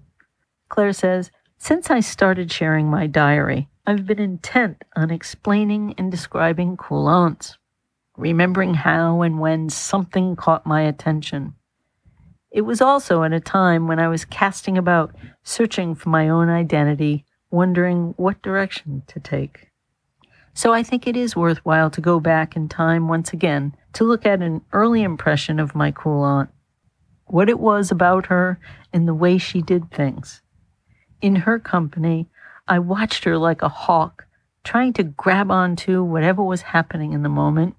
Claire 0.70 0.94
says, 0.94 1.30
Since 1.58 1.90
I 1.90 2.00
started 2.00 2.52
sharing 2.52 2.90
my 2.90 3.06
diary, 3.06 3.68
I've 3.86 4.06
been 4.06 4.20
intent 4.20 4.84
on 4.96 5.12
explaining 5.12 5.94
and 5.98 6.10
describing 6.10 6.78
cool 6.78 7.08
aunts, 7.08 7.58
remembering 8.16 8.76
how 8.76 9.24
and 9.24 9.40
when 9.40 9.70
something 9.70 10.38
caught 10.38 10.66
my 10.66 10.84
attention. 10.84 11.56
It 12.50 12.62
was 12.62 12.82
also 12.82 13.24
at 13.24 13.34
a 13.34 13.42
time 13.42 13.88
when 13.88 14.00
I 14.00 14.08
was 14.08 14.24
casting 14.24 14.78
about, 14.78 15.14
searching 15.44 15.96
for 15.96 16.08
my 16.08 16.30
own 16.30 16.50
identity, 16.50 17.26
wondering 17.52 18.14
what 18.16 18.42
direction 18.42 19.04
to 19.08 19.20
take. 19.20 19.72
So 20.58 20.72
I 20.72 20.84
think 20.84 21.06
it 21.06 21.18
is 21.18 21.36
worthwhile 21.36 21.90
to 21.92 22.00
go 22.00 22.22
back 22.22 22.56
in 22.56 22.70
time 22.70 23.10
once 23.10 23.34
again 23.34 23.76
to 23.92 24.06
look 24.06 24.26
at 24.26 24.42
an 24.42 24.62
early 24.72 25.04
impression 25.04 25.60
of 25.60 25.76
my 25.76 25.92
cool 25.92 26.24
aunt, 26.24 26.50
what 27.26 27.50
it 27.50 27.60
was 27.60 27.92
about 27.92 28.28
her 28.28 28.58
and 28.94 29.06
the 29.06 29.14
way 29.14 29.38
she 29.38 29.62
did 29.62 29.92
things. 29.92 30.42
In 31.22 31.36
her 31.36 31.60
company, 31.60 32.30
I 32.70 32.80
watched 32.80 33.26
her 33.26 33.38
like 33.38 33.62
a 33.62 33.70
hawk, 33.70 34.28
trying 34.64 34.94
to 34.94 35.04
grab 35.04 35.52
onto 35.52 36.02
whatever 36.04 36.42
was 36.42 36.62
happening 36.62 37.12
in 37.12 37.22
the 37.22 37.30
moment. 37.30 37.76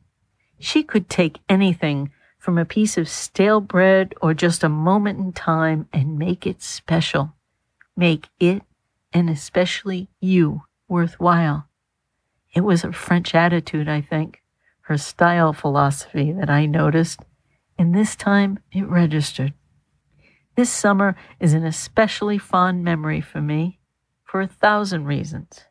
She 0.58 0.82
could 0.82 1.08
take 1.08 1.40
anything 1.48 2.10
from 2.38 2.58
a 2.58 2.66
piece 2.66 2.98
of 2.98 3.08
stale 3.08 3.62
bread 3.62 4.14
or 4.20 4.34
just 4.34 4.62
a 4.62 4.68
moment 4.68 5.18
in 5.18 5.32
time 5.32 5.88
and 5.94 6.18
make 6.18 6.46
it 6.46 6.62
special. 6.62 7.32
Make 7.96 8.28
it, 8.38 8.62
and 9.14 9.30
especially 9.30 10.08
you, 10.20 10.64
worthwhile. 10.88 11.68
It 12.56 12.64
was 12.64 12.84
a 12.84 12.92
French 12.92 13.34
attitude, 13.34 13.86
I 13.86 14.00
think, 14.00 14.42
her 14.84 14.96
style 14.96 15.52
philosophy 15.52 16.32
that 16.32 16.48
I 16.48 16.64
noticed, 16.64 17.20
and 17.78 17.94
this 17.94 18.16
time 18.16 18.60
it 18.72 18.88
registered. 18.88 19.52
This 20.56 20.70
summer 20.70 21.16
is 21.38 21.52
an 21.52 21.66
especially 21.66 22.38
fond 22.38 22.82
memory 22.82 23.20
for 23.20 23.42
me 23.42 23.78
for 24.24 24.40
a 24.40 24.46
thousand 24.46 25.04
reasons. 25.04 25.64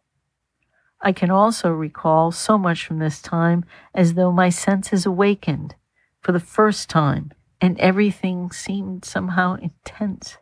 I 1.02 1.12
can 1.12 1.32
also 1.32 1.72
recall 1.72 2.32
so 2.32 2.56
much 2.56 2.86
from 2.86 3.00
this 3.00 3.20
time 3.20 3.66
as 3.96 4.14
though 4.14 4.32
my 4.32 4.50
senses 4.50 5.08
awakened 5.08 5.74
for 6.22 6.34
the 6.34 6.40
first 6.40 6.88
time, 6.88 7.32
and 7.60 7.80
everything 7.80 8.52
seemed 8.52 9.06
somehow 9.06 9.56
intense. 9.56 10.38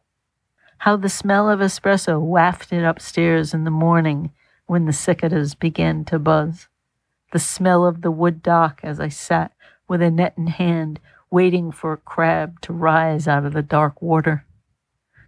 How 0.80 0.98
the 0.98 1.08
smell 1.08 1.50
of 1.50 1.62
espresso 1.62 2.20
wafted 2.20 2.84
upstairs 2.84 3.54
in 3.54 3.64
the 3.64 3.72
morning 3.72 4.34
when 4.66 4.86
the 4.86 4.94
cicadas 4.94 5.56
began 5.56 6.06
to 6.06 6.20
buzz. 6.20 6.68
The 7.32 7.40
smell 7.40 7.86
of 7.86 8.02
the 8.02 8.12
wood 8.12 8.44
dock 8.44 8.80
as 8.84 9.00
I 9.00 9.10
sat 9.10 9.54
with 9.88 10.02
a 10.02 10.12
net 10.12 10.34
in 10.38 10.48
hand, 10.48 11.00
waiting 11.30 11.72
for 11.72 11.94
a 11.94 11.98
crab 11.98 12.62
to 12.62 12.74
rise 12.74 13.28
out 13.28 13.46
of 13.46 13.54
the 13.54 13.62
dark 13.62 14.02
water. 14.02 14.46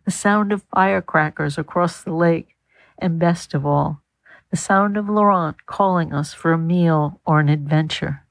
The 0.06 0.12
sound 0.12 0.52
of 0.52 0.64
firecrackers 0.74 1.58
across 1.58 2.02
the 2.02 2.14
lake, 2.14 2.56
and 2.98 3.20
best 3.20 3.54
of 3.54 3.66
all, 3.66 4.02
the 4.52 4.58
sound 4.58 4.98
of 4.98 5.10
Laurent 5.10 5.66
calling 5.66 6.14
us 6.14 6.34
for 6.34 6.54
a 6.54 6.58
meal 6.58 7.20
or 7.26 7.40
an 7.40 7.50
adventure 7.50 8.26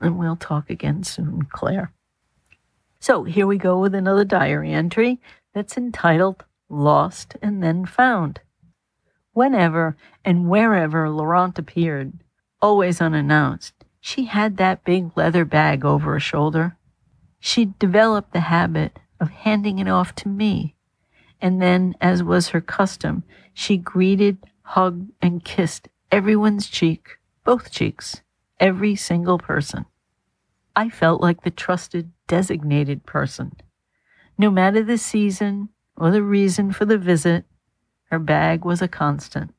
and 0.00 0.18
we'll 0.18 0.36
talk 0.36 0.70
again 0.70 1.04
soon, 1.04 1.42
Claire. 1.50 1.92
So 3.00 3.24
here 3.24 3.46
we 3.46 3.58
go 3.58 3.78
with 3.78 3.94
another 3.94 4.24
diary 4.24 4.72
entry 4.72 5.20
that's 5.54 5.76
entitled 5.76 6.44
Lost 6.68 7.36
and 7.42 7.62
Then 7.62 7.84
Found. 7.84 8.40
Whenever 9.32 9.96
and 10.24 10.48
wherever 10.48 11.08
Laurent 11.08 11.58
appeared, 11.58 12.12
always 12.60 13.00
unannounced, 13.00 13.74
she 14.00 14.24
had 14.24 14.56
that 14.56 14.84
big 14.84 15.16
leather 15.16 15.44
bag 15.44 15.84
over 15.84 16.12
her 16.12 16.20
shoulder. 16.20 16.76
She'd 17.38 17.78
developed 17.78 18.32
the 18.32 18.40
habit 18.40 18.98
of 19.20 19.30
handing 19.30 19.78
it 19.78 19.88
off 19.88 20.14
to 20.16 20.28
me, 20.28 20.74
and 21.40 21.60
then, 21.62 21.94
as 22.00 22.22
was 22.22 22.48
her 22.48 22.60
custom, 22.60 23.22
she 23.54 23.76
greeted, 23.76 24.38
hugged, 24.62 25.12
and 25.22 25.44
kissed 25.44 25.88
everyone's 26.10 26.66
cheek, 26.66 27.18
both 27.44 27.70
cheeks, 27.70 28.22
every 28.58 28.96
single 28.96 29.38
person. 29.38 29.86
I 30.74 30.88
felt 30.88 31.20
like 31.20 31.42
the 31.42 31.50
trusted, 31.50 32.10
designated 32.26 33.06
person. 33.06 33.52
No 34.38 34.50
matter 34.50 34.82
the 34.82 34.98
season 34.98 35.68
or 35.96 36.10
the 36.10 36.22
reason 36.22 36.72
for 36.72 36.84
the 36.84 36.98
visit, 36.98 37.44
her 38.10 38.18
bag 38.18 38.64
was 38.64 38.82
a 38.82 38.88
constant. 38.88 39.54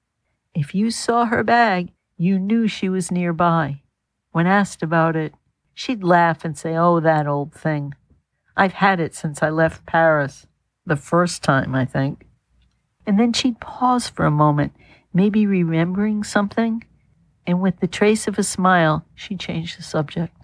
If 0.54 0.76
you 0.76 0.92
saw 0.92 1.26
her 1.26 1.44
bag, 1.44 1.92
you 2.18 2.38
knew 2.38 2.68
she 2.68 2.90
was 2.90 3.12
nearby. 3.12 3.82
When 4.32 4.46
asked 4.46 4.84
about 4.84 5.16
it, 5.16 5.34
she'd 5.74 6.04
laugh 6.04 6.44
and 6.44 6.58
say, 6.58 6.76
Oh, 6.76 7.00
that 7.00 7.28
old 7.28 7.54
thing. 7.54 7.94
I've 8.56 8.74
had 8.74 9.00
it 9.00 9.16
since 9.16 9.42
I 9.42 9.50
left 9.50 9.86
Paris. 9.86 10.46
The 10.86 10.96
first 10.96 11.44
time, 11.44 11.74
I 11.74 11.86
think. 11.86 12.28
And 13.06 13.20
then 13.20 13.34
she'd 13.34 13.62
pause 13.62 14.10
for 14.10 14.26
a 14.26 14.32
moment, 14.32 14.74
maybe 15.14 15.46
remembering 15.46 16.24
something, 16.24 16.84
and 17.48 17.62
with 17.62 17.80
the 17.80 17.88
trace 17.88 18.28
of 18.28 18.38
a 18.38 18.44
smile, 18.44 19.06
she'd 19.16 19.40
change 19.40 19.78
the 19.78 19.84
subject. 19.84 20.36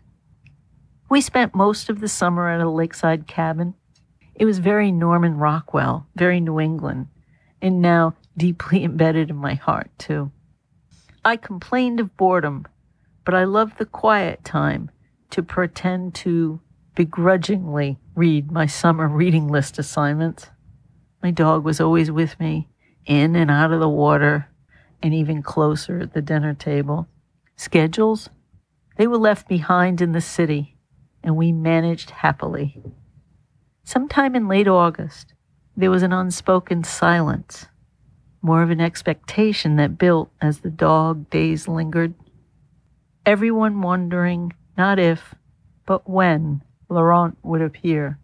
We 1.10 1.22
spent 1.22 1.56
most 1.56 1.89
of 1.89 2.00
the 2.00 2.08
summer 2.08 2.50
at 2.50 2.62
a 2.62 2.70
lakeside 2.70 3.28
cabin. 3.28 3.76
It 4.36 4.46
was 4.46 4.60
very 4.60 4.91
Norman 4.91 5.38
Rockwell, 5.38 6.08
very 6.15 6.39
New 6.39 6.60
England, 6.60 7.08
and 7.62 7.82
now 7.82 8.15
deeply 8.36 8.84
embedded 8.84 9.30
in 9.30 9.36
my 9.36 9.56
heart, 9.56 9.89
too. 9.98 10.32
I 11.24 11.36
complained 11.36 12.00
of 12.00 12.15
boredom, 12.15 12.65
but 13.26 13.34
I 13.34 13.43
loved 13.43 13.78
the 13.78 13.86
quiet 13.86 14.43
time 14.43 14.91
to 15.32 15.43
pretend 15.43 16.15
to 16.15 16.62
begrudgingly 16.96 17.98
read 18.15 18.52
my 18.52 18.65
summer 18.65 19.08
reading 19.08 19.48
list 19.48 19.78
assignments. 19.78 20.50
My 21.22 21.32
dog 21.32 21.63
was 21.63 21.82
always 21.82 22.10
with 22.10 22.39
me, 22.39 22.70
in 23.06 23.36
and 23.36 23.52
out 23.52 23.74
of 23.74 23.80
the 23.80 23.89
water, 23.89 24.50
and 25.04 25.13
even 25.13 25.43
closer 25.43 26.00
at 26.00 26.13
the 26.13 26.22
dinner 26.22 26.54
table. 26.54 27.08
Schedules? 27.56 28.30
They 28.96 29.08
were 29.08 29.17
left 29.17 29.48
behind 29.48 30.02
in 30.02 30.13
the 30.13 30.22
city 30.22 30.78
and 31.24 31.36
we 31.36 31.52
managed 31.52 32.10
happily. 32.10 32.82
Sometime 33.84 34.36
in 34.36 34.48
late 34.48 34.67
August, 34.67 35.34
there 35.78 35.92
was 35.92 36.02
an 36.02 36.12
unspoken 36.12 36.84
silence, 36.84 37.68
more 38.42 38.63
of 38.63 38.72
an 38.72 38.82
expectation 38.82 39.76
that 39.76 40.00
built 40.00 40.32
as 40.42 40.60
the 40.60 40.72
dog 40.72 41.30
days 41.30 41.68
lingered. 41.68 42.16
Everyone 43.26 43.82
wondering 43.82 44.54
not 44.76 44.98
if, 44.98 45.36
but 45.86 46.10
when 46.10 46.63
Laurent 46.90 47.38
would 47.44 47.62
appear. 47.62 48.20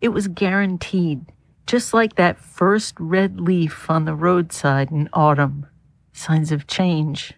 It 0.00 0.10
was 0.10 0.28
guaranteed, 0.28 1.32
just 1.66 1.94
like 1.94 2.16
that 2.16 2.38
first 2.38 2.94
red 3.00 3.40
leaf 3.40 3.88
on 3.90 4.04
the 4.04 4.14
roadside 4.14 4.90
in 4.90 5.08
autumn. 5.12 5.66
Signs 6.12 6.52
of 6.52 6.66
change. 6.66 7.34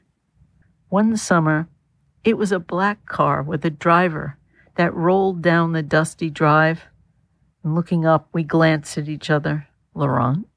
One 0.89 1.17
summer, 1.17 1.69
it 2.25 2.37
was 2.37 2.51
a 2.51 2.59
black 2.59 3.07
car 3.07 3.43
with 3.43 3.65
a 3.65 3.71
driver 3.71 4.37
that 4.77 4.95
rolled 4.95 5.43
down 5.43 5.73
the 5.73 5.83
dusty 5.83 6.31
drive. 6.31 6.85
And 7.69 7.75
looking 7.75 8.07
up, 8.07 8.31
we 8.33 8.45
glanced 8.45 8.97
at 8.97 9.11
each 9.11 9.29
other. 9.29 9.69
Laurent. 9.93 10.49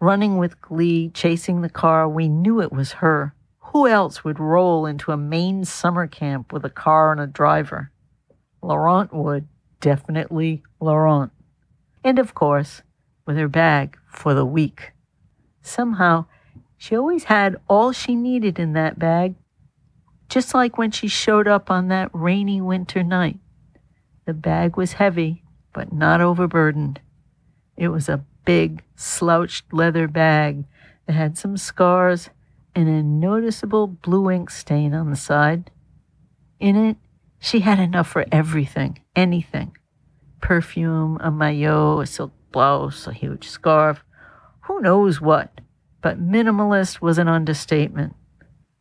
Running 0.00 0.36
with 0.36 0.60
glee, 0.60 1.10
chasing 1.10 1.62
the 1.62 1.68
car, 1.68 2.08
we 2.08 2.28
knew 2.28 2.60
it 2.60 2.72
was 2.72 2.94
her. 2.94 3.36
Who 3.70 3.86
else 3.86 4.24
would 4.24 4.40
roll 4.40 4.84
into 4.84 5.12
a 5.12 5.16
Maine 5.16 5.64
summer 5.64 6.08
camp 6.08 6.52
with 6.52 6.64
a 6.64 6.70
car 6.70 7.12
and 7.12 7.20
a 7.20 7.28
driver? 7.28 7.92
Laurent 8.60 9.14
would. 9.14 9.46
Definitely 9.78 10.64
Laurent. 10.80 11.30
And 12.02 12.18
of 12.18 12.34
course, 12.34 12.82
with 13.24 13.36
her 13.36 13.46
bag 13.46 13.96
for 14.10 14.34
the 14.34 14.44
week. 14.44 14.90
Somehow, 15.62 16.26
she 16.76 16.96
always 16.96 17.24
had 17.24 17.60
all 17.68 17.92
she 17.92 18.16
needed 18.16 18.58
in 18.58 18.72
that 18.72 18.98
bag 18.98 19.36
just 20.28 20.52
like 20.52 20.76
when 20.76 20.90
she 20.90 21.06
showed 21.06 21.46
up 21.46 21.70
on 21.70 21.86
that 21.86 22.10
rainy 22.12 22.60
winter 22.60 23.04
night. 23.04 23.38
The 24.26 24.34
bag 24.34 24.76
was 24.76 24.94
heavy, 24.94 25.44
but 25.78 25.92
not 25.92 26.20
overburdened. 26.20 27.00
It 27.76 27.86
was 27.86 28.08
a 28.08 28.24
big, 28.44 28.82
slouched 28.96 29.72
leather 29.72 30.08
bag 30.08 30.64
that 31.06 31.12
had 31.12 31.38
some 31.38 31.56
scars 31.56 32.30
and 32.74 32.88
a 32.88 33.00
noticeable 33.00 33.86
blue 33.86 34.28
ink 34.28 34.50
stain 34.50 34.92
on 34.92 35.08
the 35.08 35.14
side. 35.14 35.70
In 36.58 36.74
it, 36.74 36.96
she 37.38 37.60
had 37.60 37.78
enough 37.78 38.08
for 38.08 38.26
everything, 38.32 38.98
anything 39.14 39.70
perfume, 40.40 41.16
a 41.20 41.30
maillot, 41.30 42.02
a 42.02 42.06
silk 42.06 42.32
blouse, 42.50 43.06
a 43.06 43.12
huge 43.12 43.46
scarf, 43.46 44.02
who 44.62 44.80
knows 44.80 45.20
what. 45.20 45.60
But 46.02 46.20
minimalist 46.20 47.00
was 47.00 47.18
an 47.18 47.28
understatement. 47.28 48.16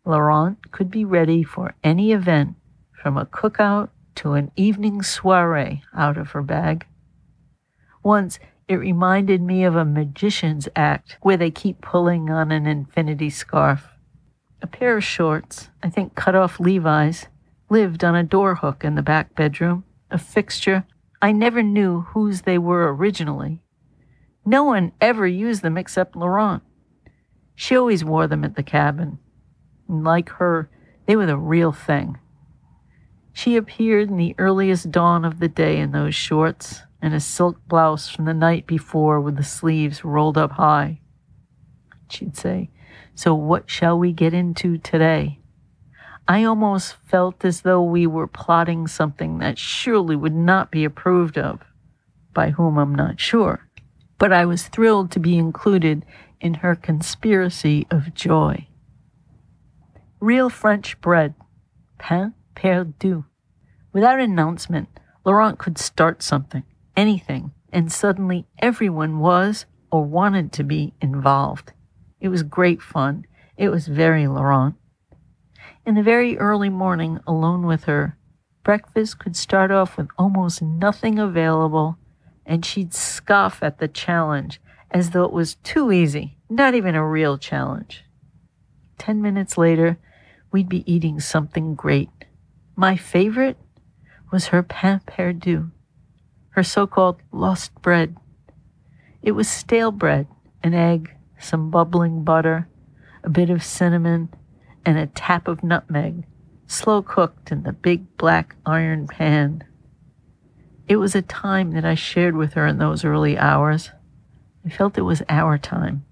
Laurent 0.03 0.71
could 0.71 0.89
be 0.89 1.05
ready 1.05 1.43
for 1.43 1.75
any 1.83 2.11
event 2.11 2.55
from 2.91 3.17
a 3.17 3.27
cookout 3.27 3.89
to 4.17 4.33
an 4.33 4.51
evening 4.55 5.01
soiree 5.01 5.83
out 5.95 6.17
of 6.17 6.31
her 6.31 6.41
bag. 6.41 6.85
Once 8.03 8.39
it 8.67 8.75
reminded 8.75 9.41
me 9.41 9.63
of 9.63 9.75
a 9.75 9.85
magician's 9.85 10.67
act 10.75 11.17
where 11.21 11.37
they 11.37 11.51
keep 11.51 11.81
pulling 11.81 12.29
on 12.29 12.51
an 12.51 12.67
infinity 12.67 13.29
scarf. 13.29 13.87
A 14.61 14.67
pair 14.67 14.97
of 14.97 15.03
shorts, 15.03 15.69
I 15.81 15.89
think 15.89 16.15
cut 16.15 16.35
off 16.35 16.59
Levi's, 16.59 17.27
lived 17.69 18.03
on 18.03 18.15
a 18.15 18.23
door 18.23 18.55
hook 18.55 18.83
in 18.83 18.95
the 18.95 19.01
back 19.01 19.35
bedroom, 19.35 19.85
a 20.11 20.17
fixture. 20.17 20.85
I 21.21 21.31
never 21.31 21.63
knew 21.63 22.01
whose 22.01 22.41
they 22.41 22.57
were 22.57 22.93
originally. 22.93 23.61
No 24.45 24.63
one 24.63 24.91
ever 24.99 25.27
used 25.27 25.61
them 25.61 25.77
except 25.77 26.15
Laurent. 26.15 26.63
She 27.55 27.77
always 27.77 28.03
wore 28.03 28.27
them 28.27 28.43
at 28.43 28.55
the 28.55 28.63
cabin. 28.63 29.19
And 29.87 30.03
like 30.03 30.29
her, 30.29 30.69
they 31.05 31.15
were 31.15 31.25
the 31.25 31.37
real 31.37 31.71
thing. 31.71 32.17
She 33.37 33.55
appeared 33.55 34.09
in 34.09 34.17
the 34.17 34.33
earliest 34.39 34.89
dawn 34.89 35.23
of 35.23 35.37
the 35.37 35.47
day 35.47 35.77
in 35.77 35.91
those 35.91 36.15
shorts 36.15 36.81
and 37.03 37.13
a 37.13 37.19
silk 37.19 37.59
blouse 37.67 38.09
from 38.09 38.25
the 38.25 38.33
night 38.33 38.65
before 38.65 39.21
with 39.21 39.35
the 39.35 39.43
sleeves 39.43 40.03
rolled 40.03 40.39
up 40.39 40.53
high. 40.53 41.01
She'd 42.09 42.35
say, 42.35 42.71
So 43.13 43.35
what 43.35 43.69
shall 43.69 43.99
we 43.99 44.11
get 44.11 44.33
into 44.33 44.79
today? 44.79 45.39
I 46.27 46.45
almost 46.45 46.95
felt 47.05 47.45
as 47.45 47.61
though 47.61 47.83
we 47.83 48.07
were 48.07 48.25
plotting 48.25 48.87
something 48.87 49.37
that 49.37 49.59
surely 49.59 50.15
would 50.15 50.33
not 50.33 50.71
be 50.71 50.83
approved 50.83 51.37
of, 51.37 51.61
by 52.33 52.49
whom 52.49 52.79
I'm 52.79 52.95
not 52.95 53.19
sure. 53.19 53.69
But 54.17 54.33
I 54.33 54.45
was 54.45 54.67
thrilled 54.67 55.11
to 55.11 55.19
be 55.19 55.37
included 55.37 56.07
in 56.41 56.55
her 56.55 56.73
conspiracy 56.73 57.85
of 57.91 58.15
joy. 58.15 58.67
Real 60.19 60.49
French 60.49 60.99
bread, 61.01 61.35
pain 61.99 62.33
perdu. 62.57 63.23
Without 63.93 64.19
announcement, 64.19 64.89
Laurent 65.23 65.59
could 65.59 65.77
start 65.77 66.23
something, 66.23 66.63
anything, 66.95 67.51
and 67.71 67.91
suddenly 67.91 68.47
everyone 68.59 69.19
was 69.19 69.65
or 69.91 70.03
wanted 70.03 70.51
to 70.53 70.63
be 70.63 70.93
involved. 70.99 71.73
It 72.19 72.29
was 72.29 72.43
great 72.43 72.81
fun. 72.81 73.25
It 73.57 73.69
was 73.69 73.87
very 73.87 74.27
Laurent. 74.27 74.75
In 75.85 75.95
the 75.95 76.03
very 76.03 76.37
early 76.37 76.69
morning, 76.69 77.19
alone 77.27 77.65
with 77.65 77.83
her, 77.83 78.17
breakfast 78.63 79.19
could 79.19 79.35
start 79.35 79.71
off 79.71 79.95
with 79.95 80.07
almost 80.17 80.61
nothing 80.61 81.19
available, 81.19 81.97
and 82.45 82.65
she'd 82.65 82.93
scoff 82.93 83.61
at 83.61 83.77
the 83.79 83.87
challenge 83.87 84.59
as 84.89 85.11
though 85.11 85.25
it 85.25 85.31
was 85.31 85.55
too 85.55 85.91
easy, 85.91 86.37
not 86.49 86.73
even 86.73 86.95
a 86.95 87.07
real 87.07 87.37
challenge. 87.37 88.03
Ten 88.97 89.21
minutes 89.21 89.57
later, 89.57 89.97
we'd 90.51 90.69
be 90.69 90.91
eating 90.91 91.19
something 91.19 91.75
great. 91.75 92.09
My 92.79 92.95
favorite 92.95 93.57
was 94.31 94.49
her 94.49 94.61
pain 94.61 95.01
perdu, 95.07 95.71
her 96.49 96.61
so 96.61 96.85
called 96.85 97.19
lost 97.31 97.73
bread. 97.81 98.15
It 99.23 99.31
was 99.31 99.49
stale 99.49 99.91
bread, 99.91 100.27
an 100.61 100.75
egg, 100.75 101.09
some 101.39 101.71
bubbling 101.71 102.23
butter, 102.23 102.69
a 103.23 103.31
bit 103.31 103.49
of 103.49 103.63
cinnamon, 103.63 104.29
and 104.85 104.95
a 104.99 105.07
tap 105.07 105.47
of 105.47 105.63
nutmeg, 105.63 106.27
slow 106.67 107.01
cooked 107.01 107.51
in 107.51 107.63
the 107.63 107.73
big 107.73 108.15
black 108.15 108.55
iron 108.63 109.07
pan. 109.07 109.63
It 110.87 110.97
was 110.97 111.15
a 111.15 111.23
time 111.23 111.71
that 111.71 111.83
I 111.83 111.95
shared 111.95 112.35
with 112.35 112.53
her 112.53 112.67
in 112.67 112.77
those 112.77 113.03
early 113.03 113.39
hours. 113.39 113.89
I 114.63 114.69
felt 114.69 114.99
it 114.99 115.01
was 115.01 115.23
our 115.29 115.57
time. 115.57 116.05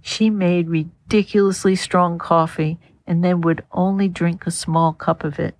She 0.00 0.30
made 0.30 0.70
ridiculously 0.70 1.76
strong 1.76 2.16
coffee 2.16 2.80
and 3.06 3.22
then 3.22 3.42
would 3.42 3.62
only 3.72 4.08
drink 4.08 4.46
a 4.46 4.50
small 4.50 4.94
cup 4.94 5.22
of 5.22 5.38
it. 5.38 5.54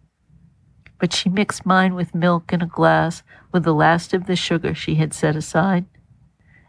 But 0.99 1.13
she 1.13 1.29
mixed 1.29 1.67
mine 1.67 1.95
with 1.95 2.15
milk 2.15 2.53
in 2.53 2.63
a 2.63 2.67
glass 2.67 3.23
with 3.53 3.65
the 3.65 3.75
last 3.75 4.15
of 4.15 4.27
the 4.27 4.37
sugar 4.37 4.75
she 4.75 4.95
had 4.95 5.13
set 5.13 5.37
aside. 5.37 5.85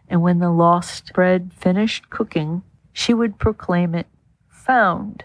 And 0.10 0.22
when 0.22 0.40
the 0.40 0.52
lost 0.52 1.14
bread 1.14 1.52
finished 1.54 2.10
cooking, 2.10 2.64
she 2.92 3.14
would 3.14 3.40
proclaim 3.40 3.96
it 3.96 4.08
found. 4.50 5.24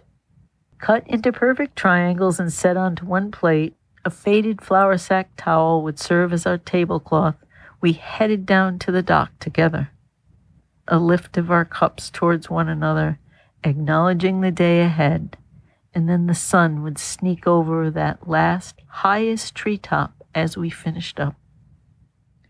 Cut 0.79 1.07
into 1.07 1.33
perfect 1.33 1.77
triangles 1.77 2.39
and 2.39 2.53
set 2.53 2.77
onto 2.77 3.05
one 3.05 3.31
plate, 3.31 3.75
a 4.05 4.11
faded 4.11 4.61
flour 4.61 4.99
sack 4.99 5.31
towel 5.37 5.83
would 5.83 5.99
serve 5.99 6.33
as 6.33 6.47
our 6.47 6.59
tablecloth. 6.59 7.37
We 7.81 7.93
headed 7.93 8.47
down 8.47 8.79
to 8.81 8.93
the 8.93 9.03
dock 9.03 9.31
together. 9.39 9.91
A 10.89 10.99
lift 10.99 11.37
of 11.37 11.51
our 11.51 11.65
cups 11.65 12.11
towards 12.11 12.51
one 12.51 12.69
another, 12.69 13.19
acknowledging 13.65 14.41
the 14.41 14.51
day 14.51 14.81
ahead 14.81 15.37
and 15.95 16.09
then 16.09 16.27
the 16.27 16.35
sun 16.35 16.83
would 16.83 16.99
sneak 16.99 17.47
over 17.47 17.91
that 17.91 18.29
last 18.29 18.81
highest 18.89 19.55
treetop 19.55 20.15
as 20.35 20.57
we 20.57 20.71
finished 20.71 21.21
up. 21.21 21.35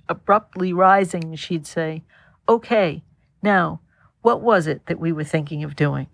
Abruptly 0.08 0.72
rising, 0.72 1.34
she'd 1.34 1.66
say, 1.66 2.02
Okay, 2.48 3.02
now, 3.42 3.80
what 4.20 4.40
was 4.40 4.66
it 4.66 4.86
that 4.86 5.00
we 5.00 5.12
were 5.12 5.24
thinking 5.24 5.64
of 5.64 5.76
doing? 5.76 6.06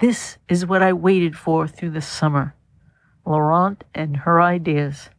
This 0.00 0.38
is 0.48 0.66
what 0.66 0.82
I 0.82 0.92
waited 0.92 1.36
for 1.36 1.66
through 1.66 1.90
the 1.90 2.00
summer. 2.00 2.54
Laurent 3.24 3.82
and 3.94 4.18
her 4.18 4.40
ideas. 4.40 5.10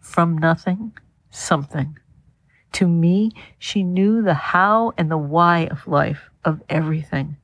From 0.00 0.38
nothing, 0.38 0.92
something. 1.30 1.98
To 2.72 2.86
me, 2.86 3.32
she 3.58 3.82
knew 3.82 4.22
the 4.22 4.34
how 4.34 4.92
and 4.96 5.10
the 5.10 5.18
why 5.18 5.66
of 5.66 5.86
life, 5.86 6.30
of 6.44 6.62
everything. 6.68 7.36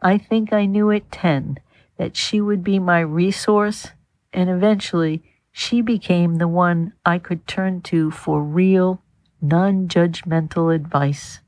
I 0.00 0.18
think 0.18 0.52
I 0.52 0.64
knew 0.66 0.90
at 0.90 1.10
10 1.10 1.58
that 1.98 2.16
she 2.16 2.40
would 2.40 2.64
be 2.64 2.78
my 2.78 3.00
resource, 3.00 3.88
and 4.32 4.48
eventually 4.48 5.22
she 5.52 5.82
became 5.82 6.36
the 6.36 6.48
one 6.48 6.92
I 7.04 7.18
could 7.18 7.46
turn 7.46 7.82
to 7.82 8.10
for 8.10 8.42
real, 8.42 9.02
non 9.42 9.88
judgmental 9.88 10.74
advice. 10.74 11.40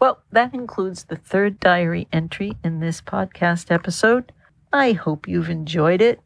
Well, 0.00 0.22
that 0.32 0.52
includes 0.52 1.04
the 1.04 1.16
third 1.16 1.60
diary 1.60 2.08
entry 2.12 2.58
in 2.62 2.80
this 2.80 3.00
podcast 3.00 3.70
episode. 3.70 4.32
I 4.72 4.92
hope 4.92 5.28
you've 5.28 5.48
enjoyed 5.48 6.02
it. 6.02 6.20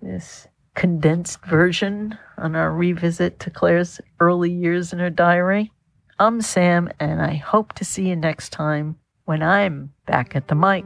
This 0.00 0.48
condensed 0.74 1.44
version 1.44 2.18
on 2.38 2.56
our 2.56 2.72
revisit 2.72 3.38
to 3.40 3.50
Claire's 3.50 4.00
early 4.18 4.50
years 4.50 4.92
in 4.92 4.98
her 4.98 5.10
diary. 5.10 5.70
I'm 6.18 6.40
Sam, 6.40 6.90
and 6.98 7.20
I 7.20 7.34
hope 7.34 7.74
to 7.74 7.84
see 7.84 8.08
you 8.08 8.16
next 8.16 8.50
time 8.50 8.96
when 9.26 9.42
I'm 9.42 9.92
back 10.06 10.34
at 10.34 10.48
the 10.48 10.54
mic. 10.54 10.84